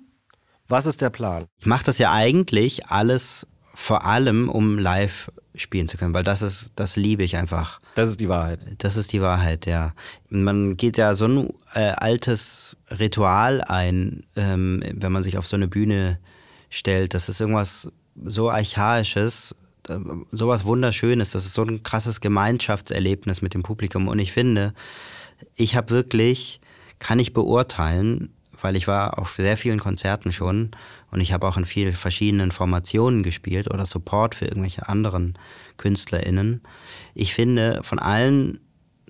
Was 0.68 0.86
ist 0.86 1.02
der 1.02 1.10
Plan? 1.10 1.46
Ich 1.60 1.66
mache 1.66 1.86
das 1.86 1.98
ja 1.98 2.12
eigentlich 2.12 2.88
alles 2.88 3.48
vor 3.74 4.06
allem, 4.06 4.50
um 4.50 4.78
live 4.80 5.32
spielen 5.56 5.88
zu 5.88 5.98
können, 5.98 6.14
weil 6.14 6.24
das 6.24 6.42
ist, 6.42 6.74
das 6.76 6.96
liebe 6.96 7.24
ich 7.24 7.38
einfach. 7.38 7.80
Das 7.96 8.10
ist 8.10 8.20
die 8.20 8.28
Wahrheit. 8.30 8.60
Das 8.80 8.98
ist 8.98 9.14
die 9.14 9.22
Wahrheit, 9.22 9.66
ja. 9.66 9.94
Man 10.30 10.78
geht 10.78 10.98
ja 10.98 11.16
so 11.16 11.26
ein 11.26 11.50
äh, 11.74 11.92
altes 11.92 12.76
Ritual 12.92 13.62
ein, 13.62 14.24
ähm, 14.36 14.84
wenn 14.94 15.12
man 15.12 15.24
sich 15.24 15.38
auf 15.38 15.48
so 15.48 15.56
eine 15.56 15.68
Bühne 15.68 16.20
stellt. 16.70 17.14
Das 17.14 17.30
ist 17.30 17.40
irgendwas 17.40 17.90
so 18.26 18.50
Archaisches, 18.50 19.56
sowas 20.32 20.66
Wunderschönes. 20.66 21.32
Das 21.32 21.46
ist 21.46 21.54
so 21.54 21.64
ein 21.64 21.84
krasses 21.84 22.22
Gemeinschaftserlebnis 22.22 23.42
mit 23.42 23.54
dem 23.54 23.64
Publikum. 23.64 24.08
Und 24.08 24.20
ich 24.20 24.32
finde, 24.32 24.74
ich 25.56 25.76
habe 25.76 25.90
wirklich, 25.92 26.60
kann 27.00 27.20
ich 27.20 27.34
beurteilen, 27.34 28.34
weil 28.60 28.76
ich 28.76 28.88
war 28.88 29.20
auf 29.20 29.36
sehr 29.38 29.58
vielen 29.58 29.80
Konzerten 29.80 30.32
schon 30.32 30.72
und 31.12 31.22
ich 31.22 31.32
habe 31.32 31.48
auch 31.48 31.58
in 31.58 31.66
vielen 31.66 31.94
verschiedenen 31.94 32.52
Formationen 32.52 33.24
gespielt 33.24 33.70
oder 33.70 33.86
Support 33.86 34.36
für 34.36 34.46
irgendwelche 34.46 34.88
anderen 34.90 35.38
KünstlerInnen. 35.78 36.62
Ich 37.14 37.34
finde, 37.34 37.82
von 37.84 38.00
allen 38.00 38.60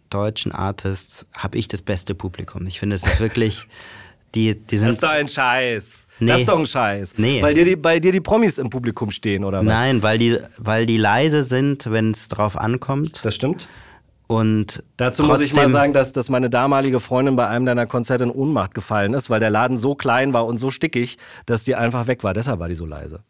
deutschen 0.09 0.51
Artists 0.51 1.25
habe 1.33 1.57
ich 1.57 1.67
das 1.67 1.81
beste 1.81 2.15
Publikum. 2.15 2.65
Ich 2.67 2.79
finde, 2.79 2.95
es 2.95 3.05
ist 3.05 3.19
wirklich, 3.19 3.67
die, 4.35 4.55
die 4.55 4.75
Das 4.75 4.79
sind. 4.79 4.89
ist 4.91 5.03
doch 5.03 5.09
ein 5.09 5.27
Scheiß. 5.27 6.07
Nee. 6.19 6.31
Das 6.31 6.39
ist 6.39 6.49
doch 6.49 6.59
ein 6.59 6.65
Scheiß. 6.65 7.13
Nee. 7.17 7.41
Weil 7.41 7.53
dir 7.53 7.65
die, 7.65 7.75
bei 7.75 7.99
dir 7.99 8.11
die 8.11 8.21
Promis 8.21 8.57
im 8.57 8.69
Publikum 8.69 9.11
stehen, 9.11 9.43
oder 9.43 9.59
was? 9.59 9.65
Nein, 9.65 10.01
weil 10.01 10.17
die, 10.17 10.37
weil 10.57 10.85
die 10.85 10.97
leise 10.97 11.43
sind, 11.43 11.89
wenn 11.91 12.11
es 12.11 12.27
drauf 12.27 12.57
ankommt. 12.57 13.21
Das 13.23 13.35
stimmt. 13.35 13.69
Und 14.27 14.83
Dazu 14.97 15.23
muss 15.23 15.39
ich 15.39 15.53
mal 15.53 15.71
sagen, 15.71 15.93
dass, 15.93 16.11
dass 16.11 16.27
meine 16.27 16.49
damalige 16.49 16.99
Freundin 16.99 17.37
bei 17.37 17.47
einem 17.47 17.65
deiner 17.65 17.85
Konzerte 17.85 18.25
in 18.25 18.29
Ohnmacht 18.29 18.73
gefallen 18.73 19.13
ist, 19.13 19.29
weil 19.29 19.39
der 19.39 19.49
Laden 19.49 19.77
so 19.77 19.95
klein 19.95 20.33
war 20.33 20.45
und 20.45 20.57
so 20.57 20.69
stickig, 20.69 21.17
dass 21.45 21.63
die 21.63 21.75
einfach 21.75 22.07
weg 22.07 22.25
war. 22.25 22.33
Deshalb 22.33 22.59
war 22.59 22.67
die 22.67 22.75
so 22.75 22.85
leise. 22.85 23.21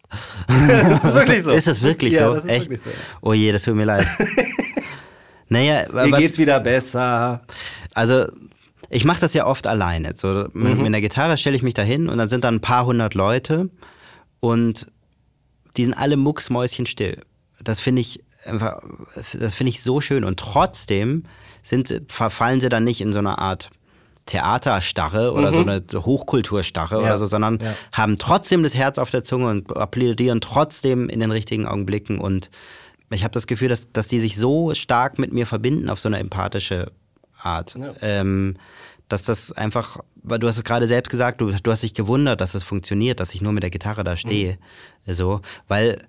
das 0.47 1.03
ist 1.03 1.13
wirklich 1.13 1.43
so. 1.43 1.51
Ist 1.51 1.67
es 1.67 1.83
wirklich 1.83 2.13
ja, 2.13 2.27
so? 2.27 2.33
Das 2.35 2.45
ist 2.45 2.49
Echt? 2.49 2.61
wirklich 2.61 2.81
so. 2.81 2.89
Oh 3.21 3.33
je, 3.33 3.51
das 3.51 3.61
tut 3.63 3.75
mir 3.75 3.85
leid. 3.85 4.07
naja, 5.49 5.83
Mir 5.93 6.17
geht's 6.17 6.39
wieder 6.39 6.59
besser. 6.59 7.41
Also 7.93 8.25
ich 8.89 9.05
mache 9.05 9.19
das 9.21 9.33
ja 9.33 9.45
oft 9.45 9.67
alleine. 9.67 10.13
So, 10.15 10.27
mit, 10.33 10.53
Mhm. 10.53 10.63
mit 10.77 10.85
einer 10.87 11.01
Gitarre 11.01 11.37
stelle 11.37 11.55
ich 11.55 11.63
mich 11.63 11.73
da 11.73 11.81
hin 11.81 12.09
und 12.09 12.17
dann 12.17 12.29
sind 12.29 12.43
da 12.43 12.47
ein 12.49 12.61
paar 12.61 12.85
hundert 12.85 13.13
Leute 13.13 13.69
und 14.39 14.87
die 15.75 15.83
sind 15.85 15.93
alle 15.93 16.17
mucksmäuschenstill. 16.17 17.21
Das 17.63 17.79
finde 17.79 18.01
ich 18.01 18.23
einfach, 18.45 18.81
das 19.33 19.55
finde 19.55 19.69
ich 19.69 19.83
so 19.83 19.99
schön. 20.01 20.23
Und 20.23 20.39
trotzdem 20.39 21.23
sind, 21.61 22.01
verfallen 22.07 22.61
sie 22.61 22.69
dann 22.69 22.83
nicht 22.83 23.01
in 23.01 23.11
so 23.13 23.19
eine 23.19 23.37
Art 23.37 23.69
Theaterstarre 24.25 25.33
oder 25.33 25.51
so 25.53 25.61
eine 25.61 25.81
Hochkulturstarre 25.93 26.97
Mhm. 26.97 27.01
Ja. 27.01 27.07
oder 27.09 27.17
so, 27.17 27.25
sondern 27.25 27.59
Ja. 27.61 27.73
haben 27.93 28.17
trotzdem 28.17 28.61
das 28.63 28.75
Herz 28.75 28.97
auf 28.97 29.09
der 29.09 29.23
Zunge 29.23 29.47
und 29.47 29.75
applaudieren 29.75 30.41
trotzdem 30.41 31.09
in 31.09 31.19
den 31.19 31.31
richtigen 31.31 31.65
Augenblicken. 31.65 32.19
Und 32.19 32.49
ich 33.09 33.23
habe 33.23 33.33
das 33.33 33.47
Gefühl, 33.47 33.69
dass, 33.69 33.91
dass 33.91 34.07
die 34.07 34.19
sich 34.19 34.37
so 34.37 34.73
stark 34.75 35.17
mit 35.17 35.33
mir 35.33 35.45
verbinden 35.47 35.89
auf 35.89 35.99
so 35.99 36.09
eine 36.09 36.19
empathische 36.19 36.91
Art. 37.47 37.77
Ähm, 38.01 38.55
dass 39.09 39.23
das 39.23 39.53
einfach, 39.53 39.99
weil 40.23 40.37
du 40.39 40.47
hast 40.47 40.57
es 40.57 40.63
gerade 40.65 40.85
selbst 40.85 41.09
gesagt, 41.09 41.39
du, 41.41 41.51
du 41.51 41.71
hast 41.71 41.83
dich 41.83 41.93
gewundert, 41.93 42.41
dass 42.41 42.55
es 42.55 42.63
funktioniert, 42.63 43.19
dass 43.21 43.33
ich 43.33 43.41
nur 43.41 43.53
mit 43.53 43.63
der 43.63 43.69
Gitarre 43.69 44.03
da 44.03 44.17
stehe. 44.17 44.57
So, 45.05 45.41
weil 45.67 45.99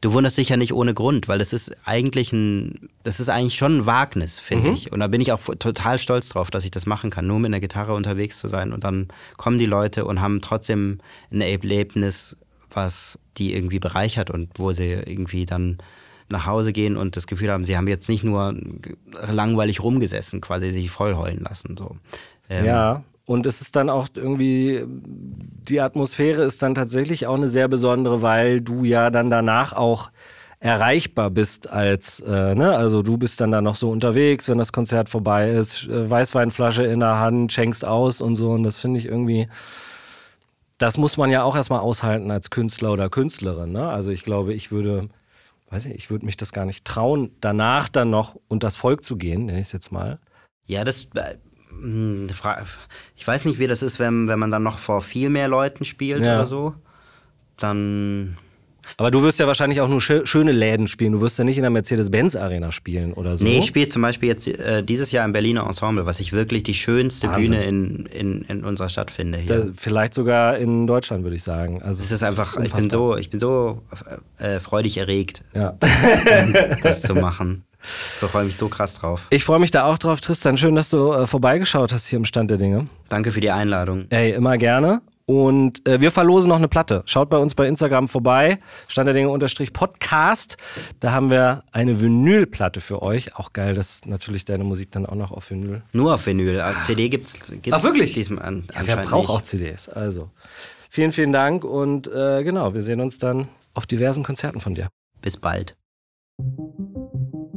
Du 0.00 0.12
wunderst 0.12 0.38
dich 0.38 0.48
ja 0.50 0.56
nicht 0.56 0.72
ohne 0.72 0.94
Grund, 0.94 1.26
weil 1.26 1.40
das 1.40 1.52
ist 1.52 1.76
eigentlich 1.84 2.32
ein, 2.32 2.88
das 3.02 3.18
ist 3.18 3.28
eigentlich 3.28 3.56
schon 3.56 3.78
ein 3.78 3.86
Wagnis, 3.86 4.38
finde 4.38 4.68
Mhm. 4.68 4.74
ich. 4.74 4.92
Und 4.92 5.00
da 5.00 5.08
bin 5.08 5.20
ich 5.20 5.32
auch 5.32 5.40
total 5.58 5.98
stolz 5.98 6.28
drauf, 6.28 6.52
dass 6.52 6.64
ich 6.64 6.70
das 6.70 6.86
machen 6.86 7.10
kann, 7.10 7.26
nur 7.26 7.40
mit 7.40 7.48
einer 7.48 7.58
Gitarre 7.58 7.94
unterwegs 7.94 8.38
zu 8.38 8.46
sein. 8.46 8.72
Und 8.72 8.84
dann 8.84 9.08
kommen 9.38 9.58
die 9.58 9.66
Leute 9.66 10.04
und 10.04 10.20
haben 10.20 10.40
trotzdem 10.40 11.00
ein 11.32 11.40
Erlebnis, 11.40 12.36
was 12.70 13.18
die 13.38 13.56
irgendwie 13.56 13.80
bereichert 13.80 14.30
und 14.30 14.50
wo 14.54 14.70
sie 14.70 14.92
irgendwie 14.92 15.46
dann 15.46 15.78
nach 16.30 16.46
Hause 16.46 16.72
gehen 16.72 16.96
und 16.96 17.16
das 17.16 17.26
Gefühl 17.26 17.50
haben, 17.50 17.64
sie 17.64 17.76
haben 17.76 17.88
jetzt 17.88 18.08
nicht 18.08 18.24
nur 18.24 18.54
langweilig 19.26 19.82
rumgesessen, 19.82 20.40
quasi 20.40 20.70
sich 20.70 20.90
voll 20.90 21.16
heulen 21.16 21.44
lassen. 21.48 21.76
So. 21.76 21.96
Ähm, 22.50 22.66
Ja, 22.66 23.02
und 23.26 23.44
es 23.44 23.60
ist 23.60 23.76
dann 23.76 23.90
auch 23.90 24.08
irgendwie, 24.14 24.84
die 24.86 25.80
Atmosphäre 25.80 26.44
ist 26.44 26.62
dann 26.62 26.74
tatsächlich 26.74 27.26
auch 27.26 27.36
eine 27.36 27.50
sehr 27.50 27.68
besondere, 27.68 28.22
weil 28.22 28.60
du 28.60 28.84
ja 28.84 29.10
dann 29.10 29.28
danach 29.30 29.74
auch 29.74 30.10
erreichbar 30.60 31.30
bist 31.30 31.70
als, 31.70 32.20
äh, 32.20 32.54
ne, 32.54 32.74
also 32.74 33.02
du 33.02 33.16
bist 33.16 33.40
dann 33.40 33.52
da 33.52 33.60
noch 33.60 33.76
so 33.76 33.90
unterwegs, 33.90 34.48
wenn 34.48 34.58
das 34.58 34.72
Konzert 34.72 35.08
vorbei 35.08 35.50
ist, 35.50 35.86
äh, 35.88 36.10
Weißweinflasche 36.10 36.82
in 36.84 37.00
der 37.00 37.20
Hand, 37.20 37.52
schenkst 37.52 37.84
aus 37.84 38.20
und 38.20 38.34
so 38.34 38.50
und 38.50 38.64
das 38.64 38.78
finde 38.78 38.98
ich 38.98 39.06
irgendwie, 39.06 39.46
das 40.78 40.96
muss 40.96 41.16
man 41.16 41.30
ja 41.30 41.42
auch 41.42 41.54
erstmal 41.54 41.80
aushalten 41.80 42.30
als 42.30 42.50
Künstler 42.50 42.92
oder 42.92 43.08
Künstlerin, 43.08 43.72
ne? 43.72 43.88
Also 43.88 44.10
ich 44.10 44.24
glaube, 44.24 44.54
ich 44.54 44.72
würde, 44.72 45.08
weiß 45.70 45.86
ich, 45.86 45.94
ich 45.94 46.10
würde 46.10 46.24
mich 46.26 46.36
das 46.36 46.52
gar 46.52 46.64
nicht 46.64 46.84
trauen, 46.84 47.30
danach 47.40 47.88
dann 47.88 48.10
noch 48.10 48.36
unter 48.48 48.66
das 48.66 48.76
Volk 48.76 49.02
zu 49.02 49.16
gehen, 49.16 49.46
nenne 49.46 49.60
ich 49.60 49.66
es 49.68 49.72
jetzt 49.72 49.92
mal. 49.92 50.18
Ja, 50.66 50.84
das. 50.84 51.08
Äh, 51.14 52.28
fra- 52.32 52.64
ich 53.16 53.26
weiß 53.26 53.44
nicht, 53.44 53.58
wie 53.58 53.66
das 53.66 53.82
ist, 53.82 53.98
wenn, 53.98 54.28
wenn 54.28 54.38
man 54.38 54.50
dann 54.50 54.62
noch 54.62 54.78
vor 54.78 55.00
viel 55.02 55.28
mehr 55.30 55.48
Leuten 55.48 55.84
spielt 55.84 56.22
Ja. 56.24 56.36
oder 56.36 56.46
so. 56.46 56.74
Dann. 57.56 58.36
Aber 58.96 59.10
du 59.10 59.22
wirst 59.22 59.38
ja 59.38 59.46
wahrscheinlich 59.46 59.80
auch 59.80 59.88
nur 59.88 60.00
schö 60.00 60.24
schöne 60.26 60.52
Läden 60.52 60.88
spielen. 60.88 61.12
Du 61.12 61.20
wirst 61.20 61.38
ja 61.38 61.44
nicht 61.44 61.56
in 61.56 61.62
der 61.62 61.70
Mercedes-Benz-Arena 61.70 62.72
spielen 62.72 63.12
oder 63.12 63.36
so. 63.36 63.44
Nee, 63.44 63.58
ich 63.60 63.66
spiele 63.66 63.88
zum 63.88 64.02
Beispiel 64.02 64.28
jetzt 64.28 64.48
äh, 64.48 64.82
dieses 64.82 65.12
Jahr 65.12 65.24
im 65.24 65.32
Berliner 65.32 65.66
Ensemble, 65.66 66.06
was 66.06 66.20
ich 66.20 66.32
wirklich 66.32 66.62
die 66.62 66.74
schönste 66.74 67.28
Wahnsinn. 67.28 67.50
Bühne 67.52 67.64
in, 67.64 68.06
in, 68.06 68.42
in 68.42 68.64
unserer 68.64 68.88
Stadt 68.88 69.10
finde. 69.10 69.38
Hier. 69.38 69.56
Da, 69.56 69.70
vielleicht 69.76 70.14
sogar 70.14 70.58
in 70.58 70.86
Deutschland, 70.86 71.22
würde 71.24 71.36
ich 71.36 71.42
sagen. 71.42 71.82
Also 71.82 72.02
es 72.02 72.10
ist 72.10 72.22
einfach, 72.22 72.56
ich 72.60 72.72
bin 72.72 72.90
so, 72.90 73.16
ich 73.16 73.30
bin 73.30 73.40
so 73.40 73.82
äh, 74.38 74.58
freudig 74.60 74.96
erregt, 74.96 75.44
Ja. 75.54 75.76
das 76.82 77.02
zu 77.02 77.14
machen. 77.14 77.64
Ich 78.20 78.28
freue 78.28 78.44
mich 78.44 78.56
so 78.56 78.68
krass 78.68 78.94
drauf. 78.94 79.26
Ich 79.30 79.44
freue 79.44 79.60
mich 79.60 79.70
da 79.70 79.84
auch 79.84 79.98
drauf, 79.98 80.20
Tristan. 80.20 80.56
Schön, 80.56 80.74
dass 80.74 80.90
du 80.90 81.12
äh, 81.12 81.26
vorbeigeschaut 81.26 81.92
hast 81.92 82.06
hier 82.08 82.18
im 82.18 82.24
Stand 82.24 82.50
der 82.50 82.58
Dinge. 82.58 82.88
Danke 83.08 83.30
für 83.30 83.40
die 83.40 83.50
Einladung. 83.50 84.06
Ey, 84.10 84.32
immer 84.32 84.58
gerne. 84.58 85.00
Und 85.28 85.86
äh, 85.86 86.00
wir 86.00 86.10
verlosen 86.10 86.48
noch 86.48 86.56
eine 86.56 86.68
Platte. 86.68 87.02
Schaut 87.04 87.28
bei 87.28 87.36
uns 87.36 87.54
bei 87.54 87.68
Instagram 87.68 88.08
vorbei. 88.08 88.60
Stand 88.88 89.08
der 89.08 89.12
Dinge 89.12 89.28
unterstrich 89.28 89.74
Podcast. 89.74 90.56
Da 91.00 91.12
haben 91.12 91.28
wir 91.28 91.64
eine 91.70 92.00
Vinylplatte 92.00 92.80
für 92.80 93.02
euch. 93.02 93.36
Auch 93.36 93.52
geil, 93.52 93.74
dass 93.74 94.06
natürlich 94.06 94.46
deine 94.46 94.64
Musik 94.64 94.90
dann 94.90 95.04
auch 95.04 95.16
noch 95.16 95.30
auf 95.30 95.50
Vinyl. 95.50 95.82
Nur 95.92 96.14
auf 96.14 96.24
Vinyl. 96.26 96.58
Äh, 96.58 96.72
CD 96.82 97.10
gibt's, 97.10 97.46
gibt's 97.46 97.72
Ach, 97.72 97.82
wirklich? 97.82 98.14
diesmal 98.14 98.42
an, 98.42 98.64
Ja, 98.74 98.80
wer 98.86 98.96
braucht 98.96 99.28
auch 99.28 99.42
CDs? 99.42 99.90
Also, 99.90 100.30
vielen, 100.88 101.12
vielen 101.12 101.32
Dank. 101.32 101.62
Und 101.62 102.06
äh, 102.06 102.42
genau, 102.42 102.72
wir 102.72 102.80
sehen 102.80 103.02
uns 103.02 103.18
dann 103.18 103.48
auf 103.74 103.84
diversen 103.84 104.24
Konzerten 104.24 104.60
von 104.60 104.74
dir. 104.74 104.88
Bis 105.20 105.36
bald. 105.36 105.76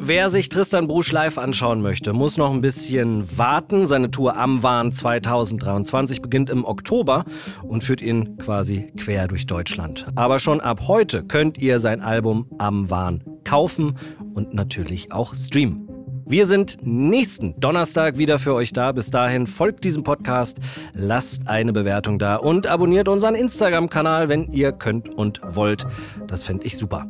Wer 0.03 0.31
sich 0.31 0.49
Tristan 0.49 0.87
Brusch 0.87 1.11
live 1.11 1.37
anschauen 1.37 1.83
möchte, 1.83 2.11
muss 2.11 2.35
noch 2.35 2.51
ein 2.51 2.61
bisschen 2.61 3.37
warten. 3.37 3.85
Seine 3.85 4.09
Tour 4.09 4.35
am 4.35 4.63
Wahn 4.63 4.91
2023 4.91 6.23
beginnt 6.23 6.49
im 6.49 6.65
Oktober 6.65 7.23
und 7.61 7.83
führt 7.83 8.01
ihn 8.01 8.35
quasi 8.37 8.91
quer 8.97 9.27
durch 9.27 9.45
Deutschland. 9.45 10.07
Aber 10.15 10.39
schon 10.39 10.59
ab 10.59 10.87
heute 10.87 11.23
könnt 11.23 11.59
ihr 11.59 11.79
sein 11.79 12.01
Album 12.01 12.47
Am 12.57 12.89
Wahn 12.89 13.23
kaufen 13.43 13.95
und 14.33 14.55
natürlich 14.55 15.11
auch 15.11 15.35
streamen. 15.35 15.87
Wir 16.25 16.47
sind 16.47 16.79
nächsten 16.81 17.59
Donnerstag 17.59 18.17
wieder 18.17 18.39
für 18.39 18.55
euch 18.55 18.73
da. 18.73 18.93
Bis 18.93 19.11
dahin 19.11 19.45
folgt 19.45 19.83
diesem 19.83 20.03
Podcast, 20.03 20.57
lasst 20.93 21.47
eine 21.47 21.73
Bewertung 21.73 22.17
da 22.17 22.37
und 22.37 22.65
abonniert 22.65 23.07
unseren 23.07 23.35
Instagram-Kanal, 23.35 24.29
wenn 24.29 24.51
ihr 24.51 24.71
könnt 24.71 25.09
und 25.09 25.41
wollt. 25.43 25.85
Das 26.25 26.41
fände 26.41 26.65
ich 26.65 26.75
super. 26.75 27.05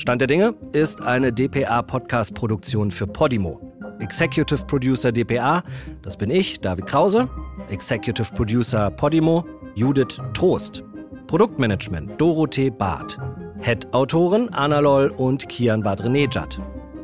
Stand 0.00 0.22
der 0.22 0.28
Dinge 0.28 0.54
ist 0.72 1.02
eine 1.02 1.30
DPA-Podcast-Produktion 1.30 2.90
für 2.90 3.06
Podimo. 3.06 3.60
Executive 3.98 4.64
Producer 4.64 5.12
DPA, 5.12 5.62
das 6.00 6.16
bin 6.16 6.30
ich, 6.30 6.58
David 6.58 6.86
Krause. 6.86 7.28
Executive 7.68 8.32
Producer 8.34 8.90
Podimo, 8.90 9.44
Judith 9.74 10.18
Trost. 10.32 10.82
Produktmanagement 11.26 12.18
Dorothee 12.18 12.70
Barth. 12.70 13.18
Head-Autoren 13.60 14.48
Anna 14.54 14.78
Loll 14.78 15.12
und 15.18 15.46
Kian 15.50 15.82
Badrenejad. 15.82 16.58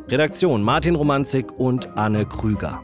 Redaktion 0.08 0.62
Martin 0.62 0.94
Romanzik 0.94 1.52
und 1.58 1.94
Anne 1.98 2.24
Krüger. 2.24 2.80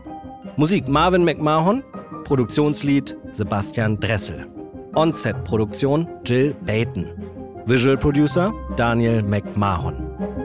Musik 0.56 0.88
Marvin 0.88 1.24
McMahon. 1.24 1.82
Produktionslied 2.24 3.16
Sebastian 3.32 3.98
Dressel. 3.98 4.46
On-Set-Produktion 4.94 6.06
Jill 6.26 6.54
Baton. 6.66 7.31
Visual 7.66 7.96
Producer 7.96 8.50
Daniel 8.76 9.22
McMahon. 9.22 10.41